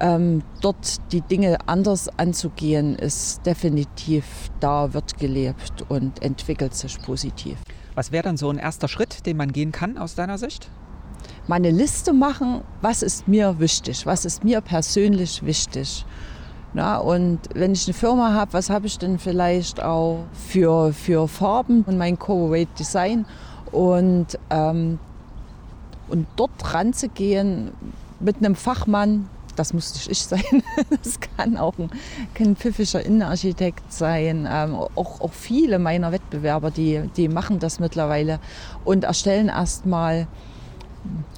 ähm, 0.00 0.42
dort 0.60 1.12
die 1.12 1.20
Dinge 1.20 1.58
anders 1.66 2.08
anzugehen, 2.18 2.96
ist 2.96 3.46
definitiv 3.46 4.24
da, 4.60 4.92
wird 4.92 5.18
gelebt 5.18 5.84
und 5.88 6.22
entwickelt 6.22 6.74
sich 6.74 7.00
positiv. 7.00 7.58
Was 7.94 8.10
wäre 8.10 8.24
dann 8.24 8.36
so 8.36 8.50
ein 8.50 8.58
erster 8.58 8.88
Schritt, 8.88 9.24
den 9.24 9.36
man 9.36 9.52
gehen 9.52 9.70
kann 9.70 9.98
aus 9.98 10.16
deiner 10.16 10.36
Sicht? 10.36 10.68
Mal 11.46 11.56
eine 11.56 11.70
Liste 11.70 12.12
machen, 12.12 12.62
was 12.80 13.02
ist 13.02 13.28
mir 13.28 13.60
wichtig, 13.60 14.04
was 14.04 14.24
ist 14.24 14.44
mir 14.44 14.60
persönlich 14.60 15.44
wichtig. 15.44 16.04
Na, 16.76 16.98
und 16.98 17.38
wenn 17.54 17.72
ich 17.72 17.86
eine 17.86 17.94
Firma 17.94 18.32
habe, 18.34 18.52
was 18.52 18.68
habe 18.68 18.88
ich 18.88 18.98
denn 18.98 19.20
vielleicht 19.20 19.80
auch 19.80 20.24
für, 20.32 20.92
für 20.92 21.28
Farben 21.28 21.84
und 21.86 21.96
mein 21.96 22.18
Corporate 22.18 22.70
Design 22.76 23.26
und, 23.70 24.26
ähm, 24.50 24.98
und 26.08 26.26
dort 26.34 26.74
ranzugehen 26.74 27.70
mit 28.18 28.38
einem 28.38 28.56
Fachmann, 28.56 29.28
das 29.54 29.72
muss 29.72 29.94
nicht 29.94 30.10
ich 30.10 30.24
sein, 30.24 30.64
das 30.90 31.20
kann 31.36 31.56
auch 31.56 31.78
ein, 31.78 31.90
ein 32.40 32.56
pfiffischer 32.56 33.06
Innenarchitekt 33.06 33.92
sein. 33.92 34.48
Ähm, 34.50 34.74
auch, 34.74 35.20
auch 35.20 35.32
viele 35.32 35.78
meiner 35.78 36.10
Wettbewerber, 36.10 36.72
die, 36.72 37.08
die 37.16 37.28
machen 37.28 37.60
das 37.60 37.78
mittlerweile 37.78 38.40
und 38.84 39.04
erstellen 39.04 39.46
erstmal 39.46 40.26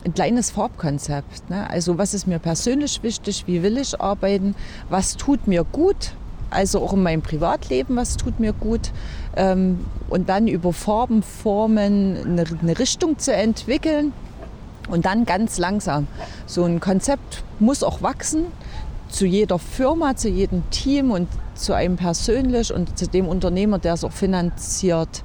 ein 0.05 0.15
kleines 0.15 0.51
Farbkonzept. 0.51 1.51
Ne? 1.51 1.69
Also 1.69 1.99
was 1.99 2.15
ist 2.15 2.27
mir 2.27 2.39
persönlich 2.39 3.03
wichtig, 3.03 3.45
wie 3.47 3.63
will 3.63 3.79
ich 3.79 4.01
arbeiten, 4.01 4.55
was 4.89 5.17
tut 5.17 5.47
mir 5.47 5.65
gut, 5.65 6.13
also 6.51 6.81
auch 6.81 6.93
in 6.93 7.03
meinem 7.03 7.23
Privatleben, 7.23 7.97
was 7.97 8.17
tut 8.17 8.39
mir 8.39 8.53
gut. 8.53 8.93
Ähm, 9.37 9.85
und 10.09 10.29
dann 10.29 10.47
über 10.47 10.73
Farben, 10.73 11.23
Formen 11.23 12.17
eine, 12.25 12.45
eine 12.63 12.79
Richtung 12.79 13.19
zu 13.19 13.33
entwickeln, 13.33 14.13
und 14.89 15.05
dann 15.07 15.25
ganz 15.25 15.59
langsam. 15.59 16.07
So 16.47 16.65
ein 16.65 16.81
Konzept 16.81 17.43
muss 17.59 17.83
auch 17.83 18.03
wachsen 18.03 18.47
zu 19.09 19.27
jeder 19.27 19.59
Firma, 19.59 20.17
zu 20.17 20.29
jedem 20.29 20.69
Team 20.71 21.11
und 21.11 21.29
zu 21.55 21.73
einem 21.73 21.97
persönlich 21.97 22.73
und 22.73 22.99
zu 22.99 23.07
dem 23.09 23.27
Unternehmer, 23.27 23.79
der 23.79 23.95
es 23.95 24.05
auch 24.05 24.13
finanziert, 24.13 25.23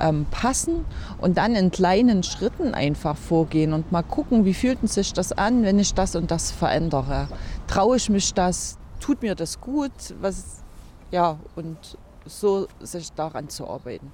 ähm, 0.00 0.26
passen 0.30 0.84
und 1.18 1.36
dann 1.36 1.54
in 1.54 1.70
kleinen 1.70 2.22
Schritten 2.22 2.74
einfach 2.74 3.16
vorgehen 3.16 3.72
und 3.72 3.92
mal 3.92 4.02
gucken, 4.02 4.44
wie 4.44 4.54
fühlt 4.54 4.88
sich 4.88 5.12
das 5.12 5.32
an, 5.32 5.62
wenn 5.62 5.78
ich 5.78 5.94
das 5.94 6.16
und 6.16 6.30
das 6.30 6.50
verändere. 6.50 7.28
Traue 7.66 7.96
ich 7.96 8.10
mich 8.10 8.34
das? 8.34 8.78
Tut 9.00 9.22
mir 9.22 9.34
das 9.34 9.60
gut? 9.60 9.92
Was, 10.20 10.62
ja, 11.10 11.38
und 11.56 11.98
so 12.26 12.68
sich 12.80 13.12
daran 13.12 13.48
zu 13.48 13.68
arbeiten. 13.68 14.12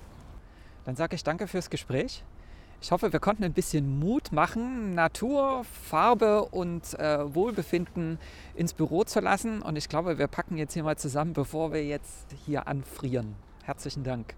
Dann 0.84 0.96
sage 0.96 1.14
ich 1.14 1.22
danke 1.22 1.46
fürs 1.46 1.70
Gespräch. 1.70 2.24
Ich 2.82 2.92
hoffe, 2.92 3.12
wir 3.12 3.20
konnten 3.20 3.44
ein 3.44 3.52
bisschen 3.52 3.98
Mut 3.98 4.32
machen, 4.32 4.94
Natur, 4.94 5.64
Farbe 5.64 6.46
und 6.46 6.98
äh, 6.98 7.34
Wohlbefinden 7.34 8.18
ins 8.54 8.72
Büro 8.72 9.04
zu 9.04 9.20
lassen. 9.20 9.60
Und 9.60 9.76
ich 9.76 9.90
glaube, 9.90 10.18
wir 10.18 10.28
packen 10.28 10.56
jetzt 10.56 10.72
hier 10.72 10.82
mal 10.82 10.96
zusammen, 10.96 11.34
bevor 11.34 11.74
wir 11.74 11.84
jetzt 11.84 12.34
hier 12.46 12.66
anfrieren. 12.66 13.34
Herzlichen 13.64 14.02
Dank. 14.02 14.34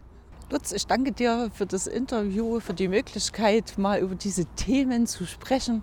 Lutz, 0.53 0.71
ich 0.71 0.87
danke 0.87 1.12
dir 1.12 1.51
für 1.55 1.65
das 1.65 1.87
Interview, 1.87 2.61
für 2.61 2.75
die 2.75 2.88
Möglichkeit, 2.88 3.79
mal 3.79 4.01
über 4.01 4.15
diese 4.15 4.45
Themen 4.45 5.07
zu 5.07 5.25
sprechen 5.25 5.83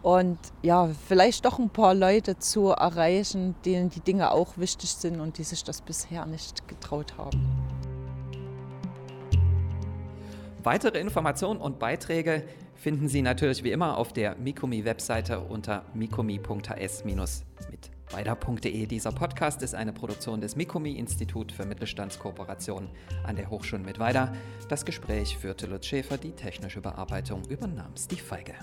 und 0.00 0.38
ja, 0.62 0.88
vielleicht 1.06 1.44
doch 1.44 1.58
ein 1.58 1.68
paar 1.68 1.92
Leute 1.92 2.38
zu 2.38 2.68
erreichen, 2.68 3.54
denen 3.66 3.90
die 3.90 4.00
Dinge 4.00 4.30
auch 4.30 4.56
wichtig 4.56 4.88
sind 4.92 5.20
und 5.20 5.36
die 5.36 5.44
sich 5.44 5.64
das 5.64 5.82
bisher 5.82 6.24
nicht 6.24 6.66
getraut 6.66 7.18
haben. 7.18 7.46
Weitere 10.62 10.98
Informationen 10.98 11.60
und 11.60 11.78
Beiträge 11.78 12.42
finden 12.74 13.08
Sie 13.08 13.20
natürlich 13.20 13.64
wie 13.64 13.70
immer 13.70 13.98
auf 13.98 14.14
der 14.14 14.34
Mikumi-Webseite 14.36 15.40
unter 15.40 15.84
mikumi.hs- 15.92 17.04
weiter.de. 18.16 18.86
Dieser 18.86 19.12
Podcast 19.12 19.62
ist 19.62 19.74
eine 19.74 19.92
Produktion 19.92 20.40
des 20.40 20.56
Mikumi-Institut 20.56 21.52
für 21.52 21.66
Mittelstandskooperation 21.66 22.88
an 23.24 23.36
der 23.36 23.50
Hochschule 23.50 23.82
mit 23.82 23.98
Weida. 23.98 24.32
Das 24.70 24.86
Gespräch 24.86 25.36
führte 25.36 25.66
Lutz 25.66 25.84
Schäfer, 25.86 26.16
die 26.16 26.32
technische 26.32 26.80
Bearbeitung 26.80 27.44
übernahm 27.44 27.92
Steve 27.94 28.22
Feige. 28.22 28.54